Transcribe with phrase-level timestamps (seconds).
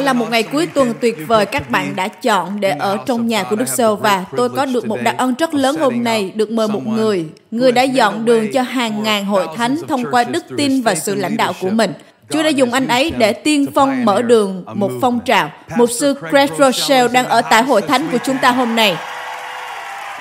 [0.00, 3.42] Là một ngày cuối tuần tuyệt vời các bạn đã chọn để ở trong nhà
[3.42, 6.50] của Đức Sơ và tôi có được một đặc ân rất lớn hôm nay được
[6.50, 7.26] mời một người.
[7.50, 11.14] Người đã dọn đường cho hàng ngàn hội thánh thông qua đức tin và sự
[11.14, 11.92] lãnh đạo của mình.
[12.30, 15.50] Chúa đã dùng anh ấy để tiên phong mở đường một phong trào.
[15.76, 18.96] Mục sư Craig Rochelle đang ở tại hội thánh của chúng ta hôm nay.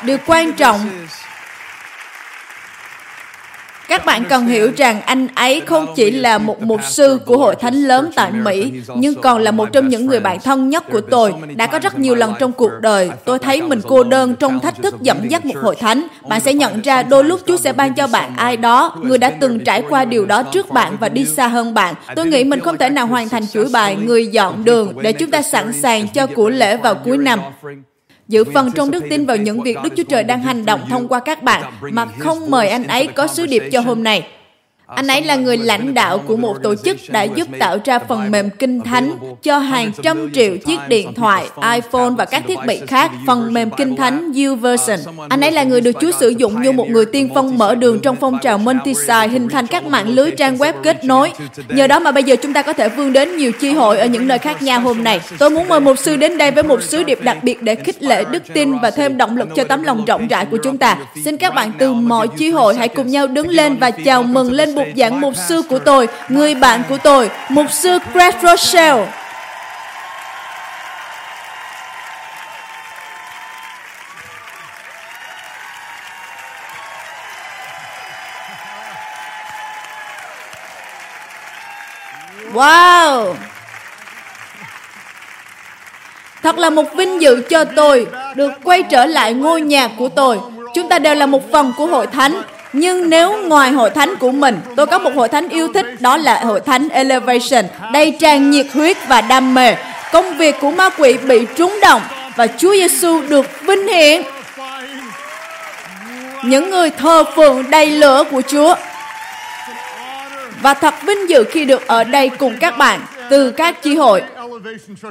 [0.04, 0.80] Điều quan trọng
[3.88, 7.56] các bạn cần hiểu rằng anh ấy không chỉ là một mục sư của hội
[7.56, 11.02] thánh lớn tại Mỹ, nhưng còn là một trong những người bạn thân nhất của
[11.02, 11.34] tôi.
[11.56, 14.82] Đã có rất nhiều lần trong cuộc đời, tôi thấy mình cô đơn trong thách
[14.84, 16.08] thức dẫn dắt một hội thánh.
[16.30, 19.30] Bạn sẽ nhận ra đôi lúc Chúa sẽ ban cho bạn ai đó, người đã
[19.30, 21.96] từng trải qua điều đó trước bạn và đi xa hơn bạn.
[22.16, 25.32] Tôi nghĩ mình không thể nào hoàn thành chuỗi bài Người dọn đường để chúng
[25.32, 27.40] ta sẵn sàng cho của lễ vào cuối năm
[28.28, 31.08] giữ phần trong đức tin vào những việc Đức Chúa Trời đang hành động thông
[31.08, 34.28] qua các bạn mà không mời anh ấy có sứ điệp cho hôm nay.
[34.88, 38.32] Anh ấy là người lãnh đạo của một tổ chức đã giúp tạo ra phần
[38.32, 39.12] mềm kinh thánh
[39.44, 43.70] cho hàng trăm triệu chiếc điện thoại, iPhone và các thiết bị khác, phần mềm
[43.78, 45.00] kinh thánh YouVersion.
[45.30, 48.00] Anh ấy là người được Chúa sử dụng như một người tiên phong mở đường
[48.00, 51.32] trong phong trào Multisite hình thành các mạng lưới trang web kết nối.
[51.70, 54.06] Nhờ đó mà bây giờ chúng ta có thể vươn đến nhiều chi hội ở
[54.06, 55.20] những nơi khác nhau hôm nay.
[55.38, 58.04] Tôi muốn mời một sư đến đây với một sứ điệp đặc biệt để khích
[58.04, 60.98] lệ đức tin và thêm động lực cho tấm lòng rộng rãi của chúng ta.
[61.26, 64.52] Xin các bạn từ mọi chi hội hãy cùng nhau đứng lên và chào mừng
[64.52, 69.06] lên bục giảng mục sư của tôi, người bạn của tôi, mục sư Craig Rochelle.
[82.54, 83.34] Wow!
[86.44, 90.40] Thật là một vinh dự cho tôi được quay trở lại ngôi nhà của tôi.
[90.74, 92.42] Chúng ta đều là một phần của hội thánh
[92.78, 96.18] nhưng nếu ngoài hội thánh của mình, tôi có một hội thánh yêu thích, đó
[96.18, 99.76] là hội thánh Elevation, đầy tràn nhiệt huyết và đam mê.
[100.12, 102.02] Công việc của ma quỷ bị trúng động
[102.36, 104.22] và Chúa Giêsu được vinh hiển.
[106.44, 108.76] Những người thờ phượng đầy lửa của Chúa.
[110.62, 113.00] Và thật vinh dự khi được ở đây cùng các bạn
[113.30, 114.22] từ các chi hội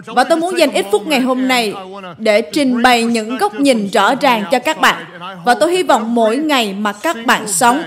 [0.07, 1.75] và tôi muốn dành ít phút ngày hôm nay
[2.19, 5.05] để trình bày những góc nhìn rõ ràng cho các bạn.
[5.45, 7.83] Và tôi hy vọng mỗi ngày mà các bạn sống,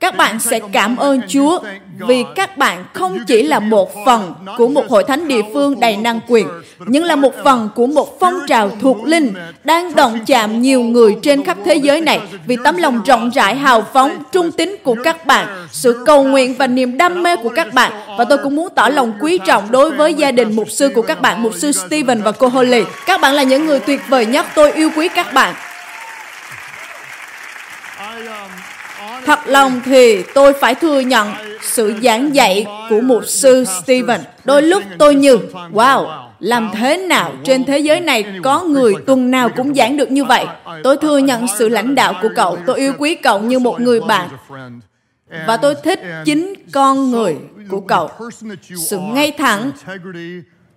[0.00, 1.60] các bạn sẽ cảm ơn Chúa
[1.98, 5.96] vì các bạn không chỉ là một phần của một hội thánh địa phương đầy
[5.96, 6.48] năng quyền,
[6.86, 11.16] nhưng là một phần của một phong trào thuộc linh đang động chạm nhiều người
[11.22, 14.96] trên khắp thế giới này vì tấm lòng rộng rãi hào phóng, trung tín của
[15.04, 17.92] các bạn, sự cầu nguyện và niềm đam mê của các bạn.
[18.18, 21.02] Và tôi cũng muốn tỏ lòng quý trọng đối với gia đình mục sư của
[21.02, 22.82] các bạn, mục sư Steven và cô Holly.
[23.06, 25.54] Các bạn là những người tuyệt vời nhất, tôi yêu quý các bạn.
[27.98, 28.67] Um,
[29.24, 31.28] Thật lòng thì tôi phải thừa nhận
[31.62, 34.20] sự giảng dạy của mục sư Stephen.
[34.44, 35.38] Đôi lúc tôi như,
[35.72, 40.10] wow, làm thế nào trên thế giới này có người tuần nào cũng giảng được
[40.10, 40.46] như vậy?
[40.84, 42.58] Tôi thừa nhận sự lãnh đạo của cậu.
[42.66, 44.28] Tôi yêu quý cậu như một người bạn.
[45.46, 47.36] Và tôi thích chính con người
[47.70, 48.10] của cậu.
[48.88, 49.70] Sự ngay thẳng,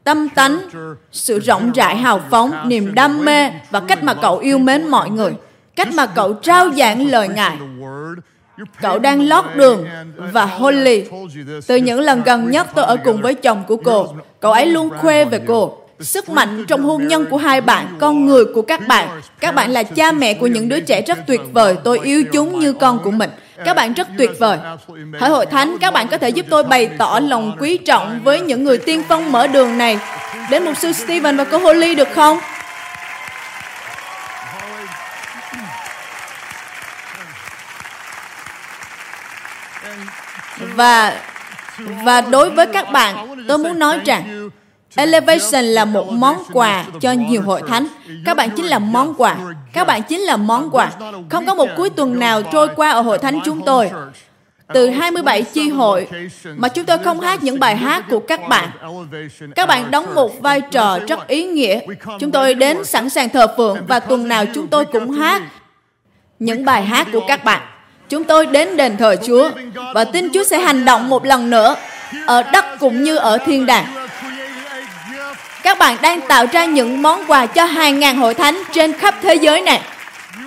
[0.03, 0.59] tâm tánh,
[1.11, 5.09] sự rộng rãi hào phóng, niềm đam mê và cách mà cậu yêu mến mọi
[5.09, 5.33] người.
[5.75, 7.57] Cách mà cậu trao giảng lời Ngài
[8.81, 9.85] Cậu đang lót đường
[10.17, 11.03] và Holly.
[11.67, 14.07] Từ những lần gần nhất tôi ở cùng với chồng của cô,
[14.39, 15.77] cậu ấy luôn khoe về cô.
[15.99, 19.21] Sức mạnh trong hôn nhân của hai bạn, con người của các bạn.
[19.39, 21.75] Các bạn là cha mẹ của những đứa trẻ rất tuyệt vời.
[21.83, 23.29] Tôi yêu chúng như con của mình.
[23.65, 24.57] Các bạn rất tuyệt vời.
[25.19, 28.39] Hỏi hội thánh, các bạn có thể giúp tôi bày tỏ lòng quý trọng với
[28.39, 29.97] những người tiên phong mở đường này
[30.51, 32.39] đến mục sư Stephen và cô Holly được không?
[40.75, 41.21] Và
[42.03, 44.49] và đối với các bạn, tôi muốn nói rằng
[44.95, 47.87] Elevation là một món quà cho nhiều hội thánh.
[48.25, 49.37] Các bạn chính là món quà.
[49.73, 50.91] Các bạn chính là món quà.
[51.29, 53.91] Không có một cuối tuần nào trôi qua ở hội thánh chúng tôi
[54.73, 56.07] từ 27 chi hội
[56.57, 58.69] mà chúng tôi không hát những bài hát của các bạn.
[59.55, 61.79] Các bạn đóng một vai trò rất ý nghĩa.
[62.19, 65.41] Chúng tôi đến sẵn sàng thờ phượng và tuần nào chúng tôi cũng hát
[66.39, 67.61] những bài hát của các bạn.
[68.11, 69.49] Chúng tôi đến đền thờ Chúa
[69.93, 71.75] và tin Chúa sẽ hành động một lần nữa
[72.25, 73.85] ở đất cũng như ở thiên đàng.
[75.63, 79.15] Các bạn đang tạo ra những món quà cho hàng ngàn hội thánh trên khắp
[79.21, 79.81] thế giới này.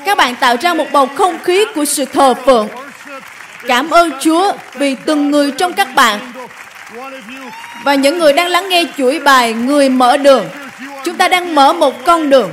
[0.05, 2.69] Các bạn tạo ra một bầu không khí của sự thờ phượng.
[3.67, 6.21] Cảm ơn Chúa vì từng người trong các bạn
[7.85, 10.45] và những người đang lắng nghe chuỗi bài Người mở đường.
[11.05, 12.53] Chúng ta đang mở một con đường.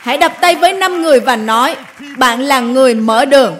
[0.00, 1.76] Hãy đập tay với năm người và nói,
[2.16, 3.56] bạn là người mở đường.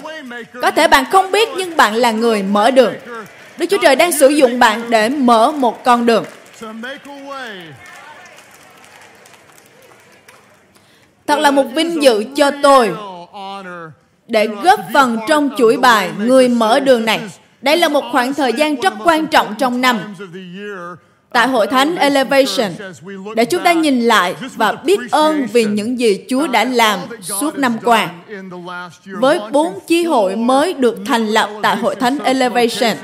[0.62, 2.94] Có thể bạn không biết, nhưng bạn là người mở đường.
[3.58, 6.24] Đức Chúa Trời đang sử dụng bạn để mở một con đường.
[11.26, 12.94] Thật là một vinh dự cho tôi
[14.28, 17.20] để góp phần trong chuỗi bài Người mở đường này.
[17.62, 19.98] Đây là một khoảng thời gian rất quan trọng trong năm
[21.32, 22.72] tại hội thánh Elevation,
[23.36, 27.58] để chúng ta nhìn lại và biết ơn vì những gì Chúa đã làm suốt
[27.58, 28.10] năm qua.
[29.04, 32.96] Với bốn chi hội mới được thành lập tại hội thánh Elevation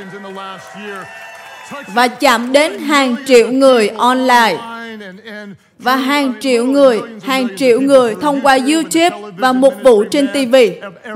[1.95, 4.78] và chạm đến hàng triệu người online
[5.79, 10.56] và hàng triệu người, hàng triệu người thông qua YouTube và mục vụ trên TV.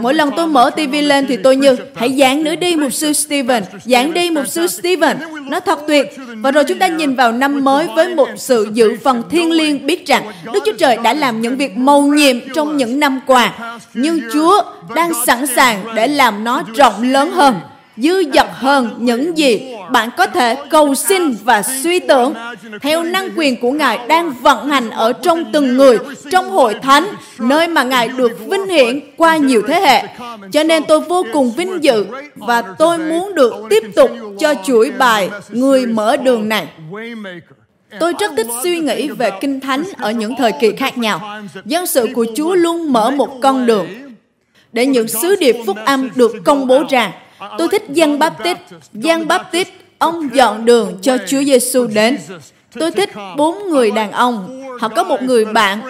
[0.01, 3.13] Mỗi lần tôi mở TV lên thì tôi như, hãy giảng nữa đi mục sư
[3.13, 5.17] Stephen, giảng đi mục sư Stephen.
[5.51, 6.17] Nó thật tuyệt.
[6.37, 9.87] Và rồi chúng ta nhìn vào năm mới với một sự dự phần thiên liêng
[9.87, 13.79] biết rằng Đức Chúa Trời đã làm những việc mầu nhiệm trong những năm qua.
[13.95, 14.63] Nhưng Chúa
[14.95, 17.55] đang sẵn sàng để làm nó rộng lớn hơn
[17.97, 22.35] dư dật hơn những gì bạn có thể cầu xin và suy tưởng
[22.83, 25.99] theo năng quyền của Ngài đang vận hành ở trong từng người,
[26.31, 27.07] trong hội thánh,
[27.39, 30.05] nơi mà Ngài được vinh hiển qua nhiều thế hệ.
[30.53, 34.91] Cho nên tôi vô cùng vinh dự và tôi muốn được tiếp tục cho chuỗi
[34.91, 36.67] bài Người mở đường này.
[38.01, 41.41] Tôi rất thích suy nghĩ về Kinh Thánh ở những thời kỳ khác nhau.
[41.65, 43.87] Dân sự của Chúa luôn mở một con đường
[44.73, 47.13] để những sứ điệp phúc âm được công bố ra
[47.59, 48.59] Tôi thích Giăng Baptist.
[48.93, 49.69] Giăng Baptist,
[49.99, 52.19] ông dọn đường cho Chúa Giêsu đến.
[52.75, 54.63] Tôi thích bốn người đàn ông.
[54.81, 55.81] Họ có một người bạn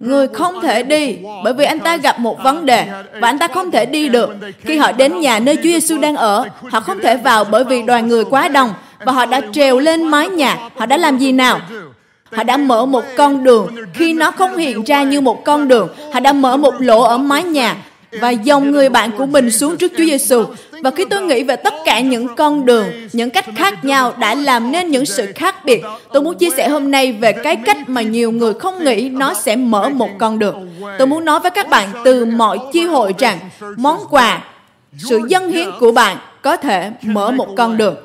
[0.00, 2.86] người không thể đi bởi vì anh ta gặp một vấn đề
[3.20, 4.30] và anh ta không thể đi được.
[4.60, 7.82] Khi họ đến nhà nơi Chúa Giêsu đang ở, họ không thể vào bởi vì
[7.82, 8.72] đoàn người quá đông
[9.04, 10.58] và họ đã trèo lên mái nhà.
[10.76, 11.60] Họ đã làm gì nào?
[12.32, 13.74] Họ đã mở một con đường.
[13.94, 17.18] Khi nó không hiện ra như một con đường, họ đã mở một lỗ ở
[17.18, 17.76] mái nhà
[18.20, 20.44] và dòng người bạn của mình xuống trước Chúa Giêsu.
[20.82, 24.34] Và khi tôi nghĩ về tất cả những con đường, những cách khác nhau đã
[24.34, 25.82] làm nên những sự khác biệt,
[26.12, 29.34] tôi muốn chia sẻ hôm nay về cái cách mà nhiều người không nghĩ nó
[29.34, 30.68] sẽ mở một con đường.
[30.98, 33.38] Tôi muốn nói với các bạn từ mọi chi hội rằng
[33.76, 34.44] món quà,
[34.98, 37.96] sự dân hiến của bạn có thể mở một con đường.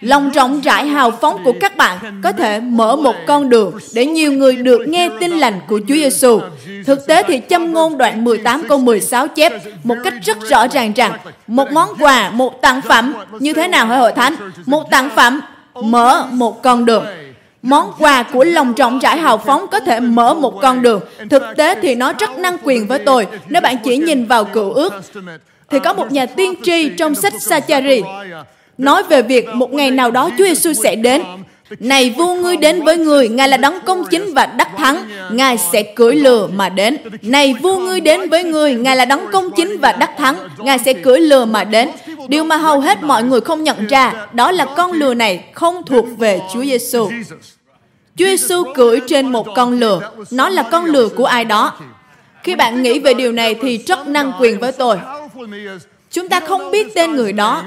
[0.00, 4.06] Lòng rộng rãi hào phóng của các bạn có thể mở một con đường để
[4.06, 6.40] nhiều người được nghe tin lành của Chúa Giêsu.
[6.86, 9.52] Thực tế thì châm ngôn đoạn 18 câu 16 chép
[9.84, 11.12] một cách rất rõ ràng rằng
[11.46, 14.34] một món quà, một tặng phẩm như thế nào hỡi hội thánh?
[14.66, 15.40] Một tặng phẩm
[15.74, 17.04] mở một con đường.
[17.62, 21.00] Món quà của lòng rộng rãi hào phóng có thể mở một con đường.
[21.30, 23.26] Thực tế thì nó rất năng quyền với tôi.
[23.48, 24.92] Nếu bạn chỉ nhìn vào cựu ước,
[25.70, 28.02] thì có một nhà tiên tri trong sách Sachari
[28.80, 31.22] nói về việc một ngày nào đó Chúa Giêsu sẽ đến.
[31.78, 35.58] Này vua ngươi đến với người, Ngài là đấng công chính và đắc thắng, Ngài
[35.58, 36.96] sẽ cưỡi lừa mà đến.
[37.22, 40.78] Này vua ngươi đến với người, Ngài là đấng công chính và đắc thắng, Ngài
[40.78, 41.90] sẽ cưỡi lừa mà đến.
[42.28, 45.82] Điều mà hầu hết mọi người không nhận ra, đó là con lừa này không
[45.86, 47.10] thuộc về Chúa Giêsu.
[48.16, 50.00] Chúa Giêsu cưỡi trên một con lừa,
[50.30, 51.72] nó là con lừa của ai đó.
[52.42, 54.96] Khi bạn nghĩ về điều này thì rất năng quyền với tôi.
[56.10, 57.62] Chúng ta không biết tên người đó,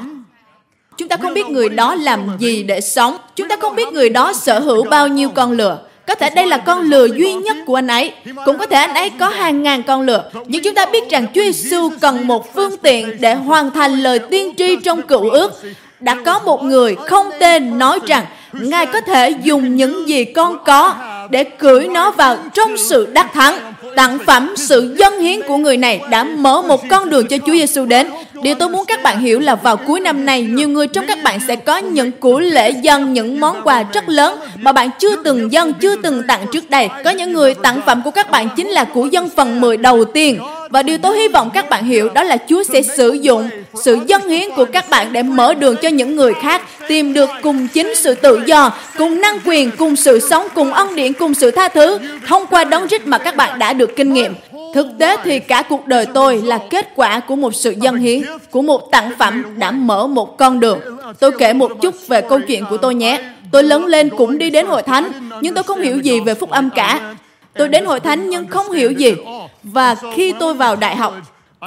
[0.98, 3.18] Chúng ta không biết người đó làm gì để sống.
[3.36, 5.78] Chúng ta không biết người đó sở hữu bao nhiêu con lừa.
[6.08, 8.12] Có thể đây là con lừa duy nhất của anh ấy.
[8.46, 10.24] Cũng có thể anh ấy có hàng ngàn con lừa.
[10.46, 14.20] Nhưng chúng ta biết rằng Chúa Giêsu cần một phương tiện để hoàn thành lời
[14.20, 15.52] tiên tri trong cựu ước.
[16.00, 20.58] Đã có một người không tên nói rằng Ngài có thể dùng những gì con
[20.66, 20.96] có
[21.30, 23.74] để cưỡi nó vào trong sự đắc thắng.
[23.96, 27.54] Tặng phẩm sự dân hiến của người này đã mở một con đường cho Chúa
[27.54, 28.10] Giêsu đến.
[28.44, 31.24] Điều tôi muốn các bạn hiểu là vào cuối năm này, nhiều người trong các
[31.24, 35.16] bạn sẽ có những củ lễ dân, những món quà rất lớn mà bạn chưa
[35.24, 36.90] từng dân, chưa từng tặng trước đây.
[37.04, 40.06] Có những người tặng phẩm của các bạn chính là củ dân phần 10 đầu
[40.06, 40.40] tiên.
[40.70, 43.50] Và điều tôi hy vọng các bạn hiểu đó là Chúa sẽ sử dụng
[43.84, 47.30] sự dân hiến của các bạn để mở đường cho những người khác tìm được
[47.42, 51.34] cùng chính sự tự do, cùng năng quyền, cùng sự sống, cùng ân điển, cùng
[51.34, 51.98] sự tha thứ
[52.28, 54.34] thông qua đấng rít mà các bạn đã được kinh nghiệm.
[54.74, 58.22] Thực tế thì cả cuộc đời tôi là kết quả của một sự dân hiến,
[58.52, 60.80] của một tặng phẩm đã mở một con đường.
[61.20, 63.22] Tôi kể một chút về câu chuyện của tôi nhé.
[63.52, 66.50] Tôi lớn lên cũng đi đến hội thánh, nhưng tôi không hiểu gì về phúc
[66.50, 67.16] âm cả.
[67.54, 69.16] Tôi đến hội thánh nhưng không hiểu gì.
[69.64, 71.14] Và khi tôi vào đại học,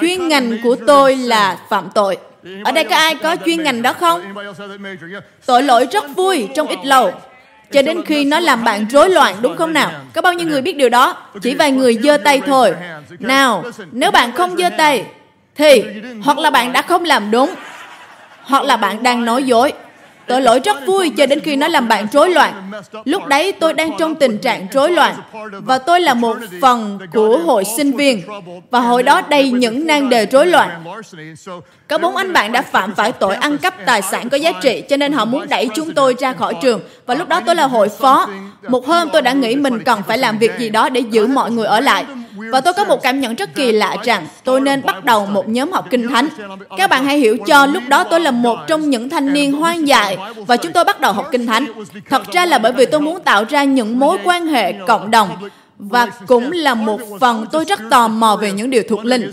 [0.00, 2.16] chuyên ngành của tôi là phạm tội.
[2.64, 4.22] Ở đây có ai có chuyên ngành đó không?
[5.46, 7.12] Tội lỗi rất vui trong ít lâu
[7.72, 9.90] cho đến khi nó làm bạn rối loạn đúng không nào?
[10.14, 11.16] Có bao nhiêu người biết điều đó?
[11.42, 12.74] Chỉ vài người giơ tay thôi.
[13.18, 15.04] Nào, nếu bạn không giơ tay
[15.54, 15.84] thì
[16.24, 17.54] hoặc là bạn đã không làm đúng
[18.42, 19.72] hoặc là bạn đang nói dối.
[20.28, 22.70] Tội lỗi rất vui cho đến khi nó làm bạn rối loạn.
[23.04, 25.14] Lúc đấy tôi đang trong tình trạng rối loạn
[25.52, 28.22] và tôi là một phần của hội sinh viên
[28.70, 30.84] và hội đó đầy những nan đề rối loạn.
[31.88, 34.82] Có bốn anh bạn đã phạm phải tội ăn cắp tài sản có giá trị,
[34.88, 37.66] cho nên họ muốn đẩy chúng tôi ra khỏi trường và lúc đó tôi là
[37.66, 38.28] hội phó.
[38.68, 41.50] Một hôm tôi đã nghĩ mình cần phải làm việc gì đó để giữ mọi
[41.50, 42.04] người ở lại
[42.36, 45.48] và tôi có một cảm nhận rất kỳ lạ rằng tôi nên bắt đầu một
[45.48, 46.28] nhóm học kinh thánh.
[46.76, 49.88] Các bạn hãy hiểu cho lúc đó tôi là một trong những thanh niên hoang
[49.88, 50.16] dại
[50.46, 51.66] và chúng tôi bắt đầu học kinh thánh.
[52.10, 55.28] Thật ra là bởi vì tôi muốn tạo ra những mối quan hệ cộng đồng
[55.78, 59.30] và cũng là một phần tôi rất tò mò về những điều thuộc linh.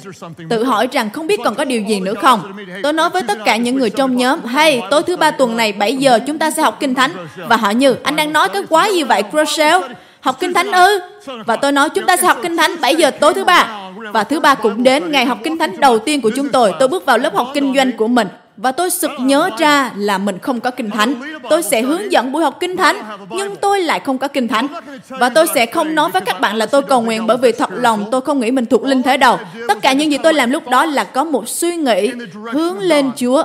[0.50, 2.54] Tự hỏi rằng không biết còn có điều gì nữa không.
[2.84, 5.72] Tôi nói với tất cả những người trong nhóm, hey, tối thứ ba tuần này
[5.72, 7.12] 7 giờ chúng ta sẽ học kinh thánh.
[7.36, 9.84] Và họ như, anh đang nói cái quái gì vậy, Crossell?
[10.24, 11.00] Học kinh thánh ư?
[11.46, 13.68] Và tôi nói chúng ta sẽ học kinh thánh 7 giờ tối thứ ba.
[14.14, 16.74] Và thứ ba cũng đến ngày học kinh thánh đầu tiên của chúng tôi.
[16.80, 18.28] Tôi bước vào lớp học kinh doanh của mình.
[18.58, 21.14] Và tôi sực nhớ ra là mình không có kinh thánh.
[21.50, 22.96] Tôi sẽ hướng dẫn buổi học kinh thánh,
[23.30, 24.68] nhưng tôi lại không có kinh thánh.
[25.10, 27.70] Và tôi sẽ không nói với các bạn là tôi cầu nguyện bởi vì thật
[27.72, 29.40] lòng tôi không nghĩ mình thuộc linh thế đâu.
[29.68, 32.12] Tất cả những gì tôi làm lúc đó là có một suy nghĩ
[32.52, 33.44] hướng lên Chúa.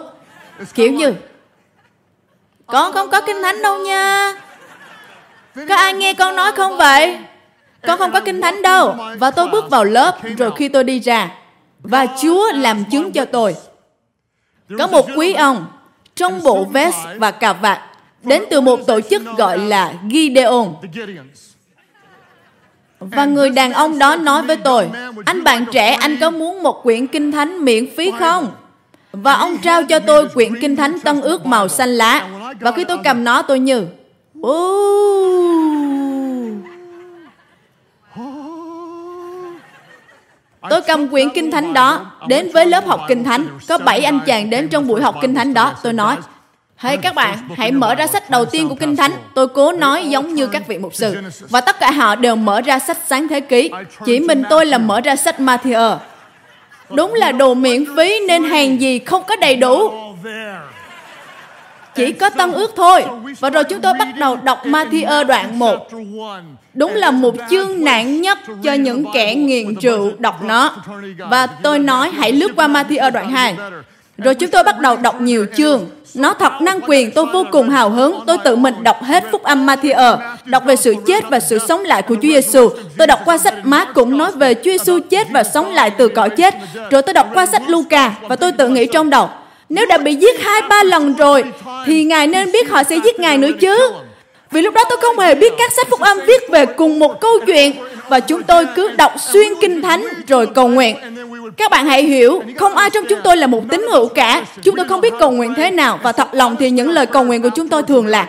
[0.75, 1.13] Kiểu như,
[2.67, 4.35] con không có kinh thánh đâu nha.
[5.69, 7.19] Có ai nghe con nói không vậy?
[7.87, 8.95] Con không có kinh thánh đâu.
[9.19, 11.31] Và tôi bước vào lớp rồi khi tôi đi ra.
[11.81, 13.57] Và Chúa làm chứng cho tôi.
[14.79, 15.67] Có một quý ông
[16.15, 17.81] trong bộ vest và cà vạt
[18.23, 20.67] đến từ một tổ chức gọi là Gideon.
[23.01, 24.89] Và người đàn ông đó nói với tôi,
[25.27, 28.53] anh bạn trẻ, anh có muốn một quyển kinh thánh miễn phí không?
[29.13, 32.29] Và ông trao cho tôi quyển kinh thánh tân ước màu xanh lá.
[32.61, 33.87] Và khi tôi cầm nó tôi như,
[40.71, 43.47] Tôi cầm quyển kinh thánh đó đến với lớp học kinh thánh.
[43.69, 45.75] Có bảy anh chàng đến trong buổi học kinh thánh đó.
[45.83, 46.17] Tôi nói,
[46.79, 49.11] Hãy hey, các bạn, hãy mở ra sách đầu tiên của Kinh Thánh.
[49.35, 51.17] Tôi cố nói giống như các vị mục sư.
[51.49, 53.71] Và tất cả họ đều mở ra sách sáng thế ký.
[54.05, 55.97] Chỉ mình tôi là mở ra sách Matthew.
[56.91, 59.93] Đúng là đồ miễn phí nên hàng gì không có đầy đủ
[61.99, 63.05] chỉ có tân ước thôi.
[63.41, 65.89] Và rồi chúng tôi bắt đầu đọc Matthew đoạn 1.
[66.75, 70.77] Đúng là một chương nạn nhất cho những kẻ nghiện rượu đọc nó.
[71.19, 73.57] Và tôi nói hãy lướt qua Matthew đoạn 2.
[74.19, 75.87] Rồi chúng tôi bắt đầu đọc nhiều chương.
[76.15, 78.21] Nó thật năng quyền, tôi vô cùng hào hứng.
[78.27, 81.81] Tôi tự mình đọc hết phúc âm Matthew, đọc về sự chết và sự sống
[81.81, 82.71] lại của Chúa Giêsu.
[82.99, 86.09] Tôi đọc qua sách Má cũng nói về Chúa Giêsu chết và sống lại từ
[86.09, 86.55] cõi chết.
[86.91, 89.31] Rồi tôi đọc qua sách Luca và tôi tự nghĩ trong đầu,
[89.69, 91.45] nếu đã bị giết hai ba lần rồi,
[91.87, 93.93] thì Ngài nên biết họ sẽ giết Ngài nữa chứ.
[94.51, 97.21] Vì lúc đó tôi không hề biết các sách phúc âm viết về cùng một
[97.21, 97.73] câu chuyện
[98.09, 100.97] và chúng tôi cứ đọc xuyên kinh thánh rồi cầu nguyện.
[101.57, 104.43] Các bạn hãy hiểu, không ai trong chúng tôi là một tín hữu cả.
[104.63, 107.25] Chúng tôi không biết cầu nguyện thế nào và thật lòng thì những lời cầu
[107.25, 108.29] nguyện của chúng tôi thường là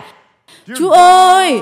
[0.78, 1.60] Chúa ơi,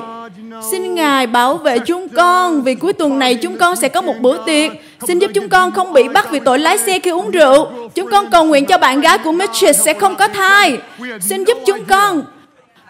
[0.70, 4.14] xin Ngài bảo vệ chúng con vì cuối tuần này chúng con sẽ có một
[4.20, 4.72] bữa tiệc.
[5.06, 7.70] Xin giúp chúng con không bị bắt vì tội lái xe khi uống rượu.
[7.94, 10.78] Chúng con cầu nguyện cho bạn gái của Mitchell sẽ không có thai.
[11.20, 12.22] Xin giúp chúng con.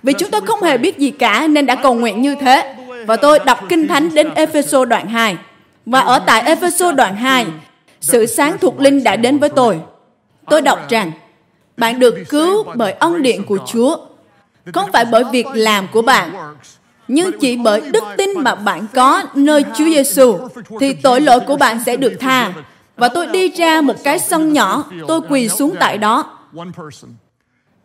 [0.02, 2.74] Vì chúng tôi không hề biết gì cả nên đã cầu nguyện như thế.
[3.06, 5.36] Và tôi đọc kinh thánh đến Epheso đoạn 2.
[5.86, 7.46] Và ở tại Epheso đoạn 2,
[8.00, 9.80] sự sáng thuộc linh đã đến với tôi.
[10.50, 11.12] Tôi đọc rằng,
[11.76, 13.96] bạn được cứu bởi ân điện của Chúa
[14.74, 16.30] không phải bởi việc làm của bạn
[17.08, 20.38] nhưng chỉ bởi đức tin mà bạn có nơi Chúa Giêsu
[20.80, 22.52] thì tội lỗi của bạn sẽ được tha.
[22.96, 26.38] Và tôi đi ra một cái sân nhỏ, tôi quỳ xuống tại đó.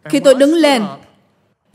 [0.06, 0.86] Khi tôi đứng lên,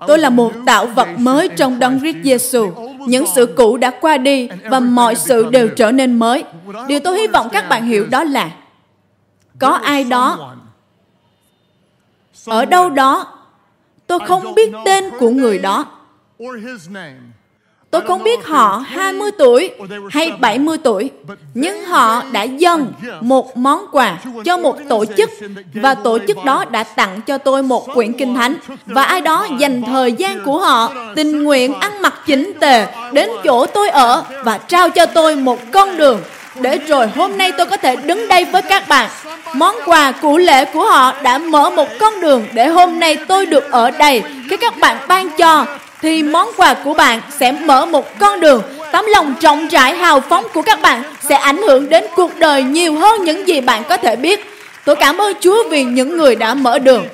[0.07, 2.71] tôi là một tạo vật mới trong Đấng Christ Giêsu.
[3.07, 6.45] Những sự cũ đã qua đi và mọi sự đều trở nên mới.
[6.89, 8.51] Điều tôi hy vọng các bạn hiểu đó là
[9.59, 10.55] có ai đó
[12.47, 13.39] ở đâu đó
[14.09, 15.87] Tôi không biết tên của người đó.
[17.91, 19.71] Tôi không biết họ 20 tuổi
[20.11, 21.11] hay 70 tuổi,
[21.55, 25.31] nhưng họ đã dâng một món quà cho một tổ chức
[25.75, 29.47] và tổ chức đó đã tặng cho tôi một quyển kinh thánh và ai đó
[29.59, 34.25] dành thời gian của họ tình nguyện ăn mặc chỉnh tề đến chỗ tôi ở
[34.45, 36.21] và trao cho tôi một con đường
[36.61, 39.11] để rồi hôm nay tôi có thể đứng đây với các bạn.
[39.55, 43.47] Món quà cụ lễ của họ đã mở một con đường để hôm nay tôi
[43.47, 44.23] được ở đây.
[44.51, 45.67] Khi các bạn ban cho,
[46.01, 48.63] thì món quà của bạn sẽ mở một con đường.
[48.93, 52.63] Tấm lòng rộng rãi hào phóng của các bạn sẽ ảnh hưởng đến cuộc đời
[52.63, 54.45] nhiều hơn những gì bạn có thể biết.
[54.85, 57.07] Tôi cảm ơn Chúa vì những người đã mở đường.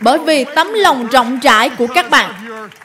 [0.00, 2.30] Bởi vì tấm lòng rộng rãi của các bạn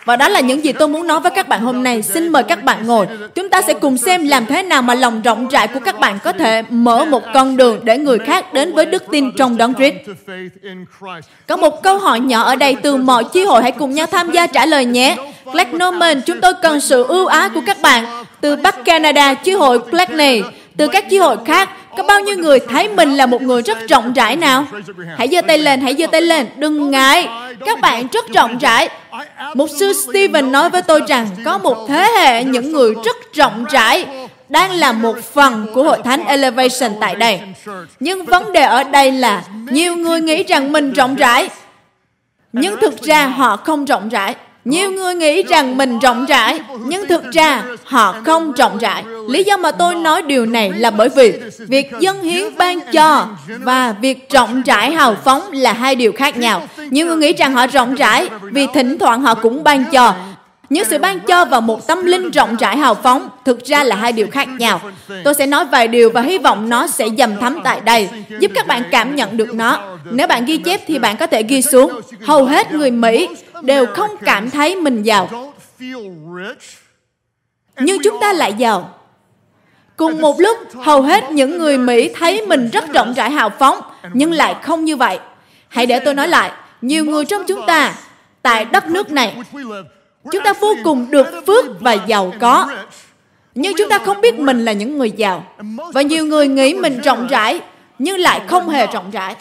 [0.06, 2.02] Và đó là những gì tôi muốn nói với các bạn hôm nay.
[2.02, 3.08] Xin mời các bạn ngồi.
[3.36, 6.20] Chúng ta sẽ cùng xem làm thế nào mà lòng rộng rãi của các bạn
[6.24, 9.74] có thể mở một con đường để người khác đến với đức tin trong đấng
[9.74, 9.96] Christ.
[11.48, 14.32] Có một câu hỏi nhỏ ở đây từ mọi chi hội hãy cùng nhau tham
[14.32, 15.16] gia trả lời nhé.
[15.56, 18.06] Black Norman, chúng tôi cần sự ưu ái của các bạn.
[18.42, 20.44] Từ Bắc Canada, chi hội Black này,
[20.78, 23.78] từ các chi hội khác, có bao nhiêu người thấy mình là một người rất
[23.90, 24.66] rộng rãi nào?
[25.18, 27.28] Hãy giơ tay lên, hãy giơ tay lên, đừng ngại.
[27.66, 28.90] Các bạn rất rộng rãi.
[29.54, 33.66] Mục sư Stephen nói với tôi rằng có một thế hệ những người rất rộng
[33.72, 34.06] rãi
[34.50, 37.40] đang là một phần của hội thánh Elevation tại đây.
[38.00, 41.50] Nhưng vấn đề ở đây là nhiều người nghĩ rằng mình rộng rãi,
[42.54, 44.36] nhưng thực ra họ không rộng rãi.
[44.66, 49.04] Nhiều người nghĩ rằng mình rộng rãi, nhưng thực ra họ không rộng rãi.
[49.30, 53.28] Lý do mà tôi nói điều này là bởi vì việc dân hiến ban cho
[53.48, 56.68] và việc rộng rãi hào phóng là hai điều khác nhau.
[56.90, 60.14] Nhiều người nghĩ rằng họ rộng rãi vì thỉnh thoảng họ cũng ban cho,
[60.70, 63.96] những sự ban cho và một tâm linh rộng rãi hào phóng thực ra là
[63.96, 64.82] hai điều khác nhau.
[65.24, 68.52] Tôi sẽ nói vài điều và hy vọng nó sẽ dầm thấm tại đây, giúp
[68.56, 69.98] các bạn cảm nhận được nó.
[70.12, 72.02] Nếu bạn ghi chép thì bạn có thể ghi xuống.
[72.22, 73.30] Hầu hết người Mỹ
[73.62, 75.54] đều không cảm thấy mình giàu.
[77.80, 78.94] Nhưng chúng ta lại giàu.
[79.98, 83.80] Cùng một lúc, hầu hết những người Mỹ thấy mình rất rộng rãi hào phóng,
[84.14, 85.20] nhưng lại không như vậy.
[85.68, 87.94] Hãy để tôi nói lại, nhiều người trong chúng ta
[88.42, 89.36] tại đất nước này
[90.32, 92.68] Chúng ta vô cùng được phước và giàu có.
[93.56, 95.46] Nhưng chúng ta không biết mình là những người giàu.
[95.94, 97.60] Và nhiều người nghĩ mình rộng rãi,
[98.00, 99.36] nhưng lại không hề rộng rãi.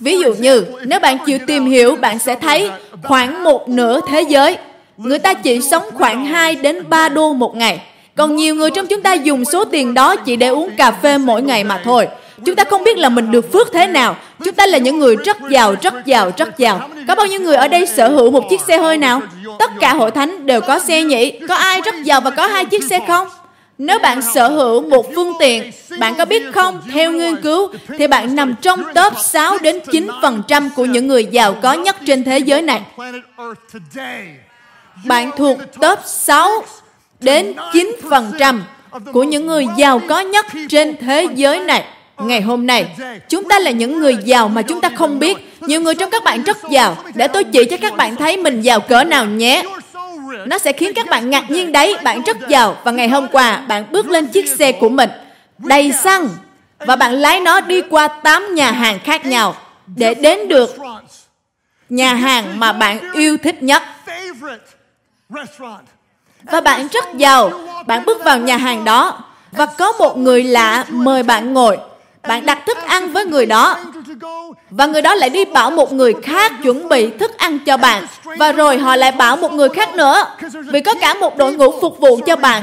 [0.00, 2.70] Ví dụ như, nếu bạn chịu tìm hiểu, bạn sẽ thấy
[3.02, 4.56] khoảng một nửa thế giới,
[4.96, 7.80] người ta chỉ sống khoảng 2 đến 3 đô một ngày.
[8.16, 11.18] Còn nhiều người trong chúng ta dùng số tiền đó chỉ để uống cà phê
[11.18, 12.08] mỗi ngày mà thôi.
[12.44, 14.16] Chúng ta không biết là mình được phước thế nào.
[14.44, 16.90] Chúng ta là những người rất giàu, rất giàu, rất giàu.
[17.08, 19.22] Có bao nhiêu người ở đây sở hữu một chiếc xe hơi nào?
[19.58, 21.38] Tất cả hội thánh đều có xe nhỉ?
[21.48, 23.28] Có ai rất giàu và có hai chiếc xe không?
[23.78, 27.68] Nếu bạn sở hữu một phương tiện, bạn có biết không, theo nghiên cứu,
[27.98, 32.24] thì bạn nằm trong top 6 đến 9% của những người giàu có nhất trên
[32.24, 32.82] thế giới này.
[35.04, 36.64] Bạn thuộc top 6
[37.20, 38.60] đến 9%
[39.12, 41.84] của những người giàu có nhất trên thế giới này
[42.18, 42.86] ngày hôm nay.
[43.28, 45.36] Chúng ta là những người giàu mà chúng ta không biết.
[45.60, 46.96] Nhiều người trong các bạn rất giàu.
[47.14, 49.62] Để tôi chỉ cho các bạn thấy mình giàu cỡ nào nhé.
[50.46, 51.96] Nó sẽ khiến các bạn ngạc nhiên đấy.
[52.04, 55.10] Bạn rất giàu và ngày hôm qua, bạn bước lên chiếc xe của mình
[55.58, 56.28] đầy xăng
[56.78, 59.56] và bạn lái nó đi qua 8 nhà hàng khác nhau
[59.96, 60.76] để đến được
[61.88, 63.82] nhà hàng mà bạn yêu thích nhất.
[66.42, 67.50] Và bạn rất giàu.
[67.86, 71.78] Bạn bước vào nhà hàng đó và có một người lạ mời bạn ngồi
[72.28, 73.78] bạn đặt thức ăn với người đó.
[74.70, 78.06] Và người đó lại đi bảo một người khác chuẩn bị thức ăn cho bạn.
[78.24, 80.24] Và rồi họ lại bảo một người khác nữa,
[80.66, 82.62] vì có cả một đội ngũ phục vụ cho bạn.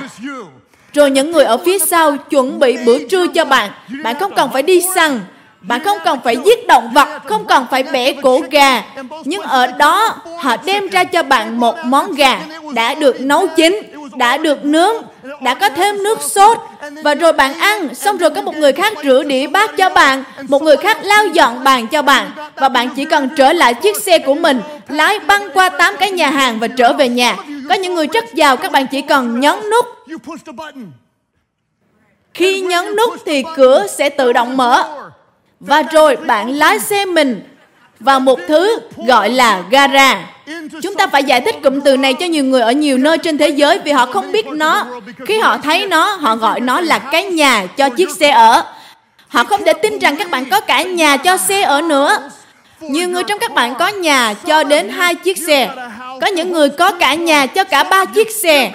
[0.94, 3.72] Rồi những người ở phía sau chuẩn bị bữa trưa cho bạn.
[4.04, 5.20] Bạn không cần phải đi săn,
[5.62, 8.84] bạn không cần phải giết động vật, không cần phải bẻ cổ gà.
[9.24, 12.40] Nhưng ở đó, họ đem ra cho bạn một món gà
[12.74, 13.82] đã được nấu chín,
[14.16, 14.94] đã được nướng
[15.42, 16.58] đã có thêm nước sốt.
[17.04, 20.24] Và rồi bạn ăn, xong rồi có một người khác rửa đĩa bát cho bạn.
[20.42, 22.32] Một người khác lau dọn bàn cho bạn.
[22.56, 26.12] Và bạn chỉ cần trở lại chiếc xe của mình, lái băng qua tám cái
[26.12, 27.38] nhà hàng và trở về nhà.
[27.70, 29.86] Có những người rất giàu, các bạn chỉ cần nhấn nút.
[32.34, 35.00] Khi nhấn nút thì cửa sẽ tự động mở.
[35.60, 37.44] Và rồi bạn lái xe mình
[38.00, 40.33] vào một thứ gọi là gara.
[40.82, 43.38] Chúng ta phải giải thích cụm từ này cho nhiều người ở nhiều nơi trên
[43.38, 44.86] thế giới vì họ không biết nó.
[45.26, 48.64] Khi họ thấy nó, họ gọi nó là cái nhà cho chiếc xe ở.
[49.28, 52.18] Họ không thể tin rằng các bạn có cả nhà cho xe ở nữa.
[52.80, 55.70] Nhiều người trong các bạn có nhà cho đến hai chiếc xe.
[56.22, 58.72] Có những người có cả nhà cho cả ba chiếc xe.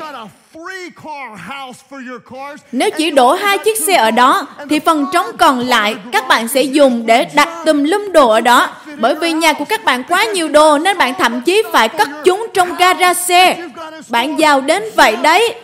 [2.73, 6.49] Nếu chỉ đổ hai chiếc xe ở đó, thì phần trống còn lại các bạn
[6.49, 8.69] sẽ dùng để đặt tùm lum đồ ở đó.
[8.99, 12.09] Bởi vì nhà của các bạn quá nhiều đồ nên bạn thậm chí phải cất
[12.25, 13.69] chúng trong gara xe.
[14.09, 15.55] Bạn giàu đến vậy đấy.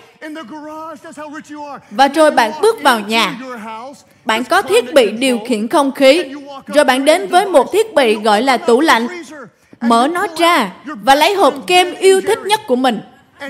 [1.90, 3.34] Và rồi bạn bước vào nhà.
[4.24, 6.24] Bạn có thiết bị điều khiển không khí.
[6.66, 9.08] Rồi bạn đến với một thiết bị gọi là tủ lạnh.
[9.80, 13.00] Mở nó ra và lấy hộp kem yêu thích nhất của mình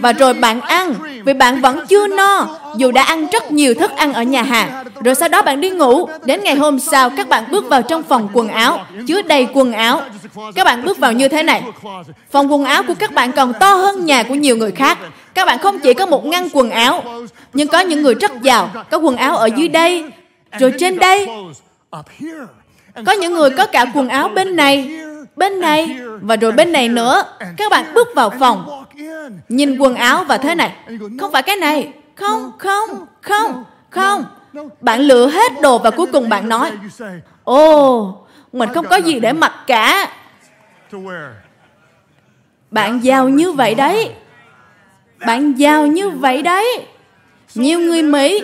[0.00, 0.94] và rồi bạn ăn,
[1.24, 4.84] vì bạn vẫn chưa no, dù đã ăn rất nhiều thức ăn ở nhà hàng.
[5.04, 8.02] Rồi sau đó bạn đi ngủ, đến ngày hôm sau, các bạn bước vào trong
[8.02, 10.00] phòng quần áo, chứa đầy quần áo.
[10.54, 11.62] Các bạn bước vào như thế này.
[12.30, 14.98] Phòng quần áo của các bạn còn to hơn nhà của nhiều người khác.
[15.34, 17.04] Các bạn không chỉ có một ngăn quần áo,
[17.52, 18.70] nhưng có những người rất giàu.
[18.90, 20.04] Có quần áo ở dưới đây,
[20.58, 21.28] rồi trên đây.
[23.06, 25.00] Có những người có cả quần áo bên này
[25.36, 27.22] bên này, và rồi bên này nữa.
[27.56, 28.83] Các bạn bước vào phòng
[29.48, 30.76] nhìn quần áo và thế này.
[31.20, 31.92] Không phải cái này.
[32.14, 34.24] Không không không không.
[34.80, 36.70] Bạn lựa hết đồ và cuối cùng bạn nói
[37.44, 40.12] ồ mình không có gì để mặc cả.
[42.70, 44.10] bạn giàu như vậy đấy.
[45.26, 46.86] bạn giàu như vậy đấy.
[47.54, 48.42] nhiều người mỹ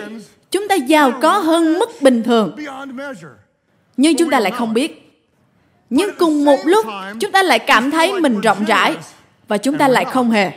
[0.51, 2.55] chúng ta giàu có hơn mức bình thường.
[3.97, 4.97] nhưng chúng ta lại không biết.
[5.89, 6.85] Nhưng cùng một lúc
[7.19, 8.95] chúng ta lại cảm thấy mình rộng rãi
[9.47, 10.51] và chúng ta lại không hề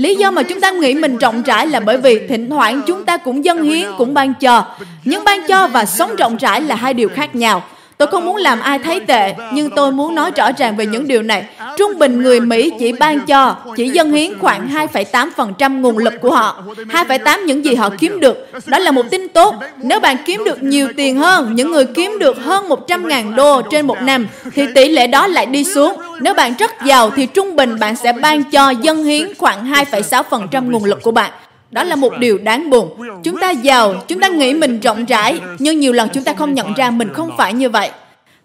[0.00, 3.04] lý do mà chúng ta nghĩ mình rộng rãi là bởi vì thỉnh thoảng chúng
[3.04, 4.64] ta cũng dâng hiến, cũng ban cho.
[5.04, 7.62] Nhưng ban cho và sống rộng rãi là hai điều khác nhau.
[8.00, 11.08] Tôi không muốn làm ai thấy tệ, nhưng tôi muốn nói rõ ràng về những
[11.08, 11.44] điều này.
[11.78, 16.30] Trung bình người Mỹ chỉ ban cho, chỉ dân hiến khoảng 2,8% nguồn lực của
[16.30, 16.62] họ.
[16.88, 18.48] 2,8 những gì họ kiếm được.
[18.66, 19.54] Đó là một tin tốt.
[19.76, 23.86] Nếu bạn kiếm được nhiều tiền hơn, những người kiếm được hơn 100.000 đô trên
[23.86, 25.96] một năm, thì tỷ lệ đó lại đi xuống.
[26.20, 30.70] Nếu bạn rất giàu, thì trung bình bạn sẽ ban cho dân hiến khoảng 2,6%
[30.70, 31.30] nguồn lực của bạn.
[31.70, 32.88] Đó là một điều đáng buồn.
[33.22, 36.54] Chúng ta giàu, chúng ta nghĩ mình rộng rãi, nhưng nhiều lần chúng ta không
[36.54, 37.90] nhận ra mình không phải như vậy.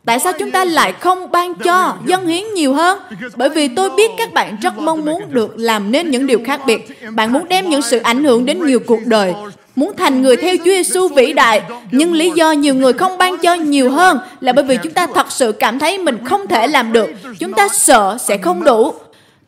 [0.06, 3.00] Tại sao chúng ta lại không ban cho, dân hiến nhiều hơn?
[3.36, 6.62] Bởi vì tôi biết các bạn rất mong muốn được làm nên những điều khác
[6.66, 7.02] biệt.
[7.16, 9.34] Bạn muốn đem những sự ảnh hưởng đến nhiều cuộc đời,
[9.76, 11.62] muốn thành người theo Chúa Giêsu vĩ đại,
[11.92, 15.08] nhưng lý do nhiều người không ban cho nhiều hơn là bởi vì chúng ta
[15.16, 17.10] thật sự cảm thấy mình không thể làm được.
[17.40, 18.94] Chúng ta sợ sẽ không đủ.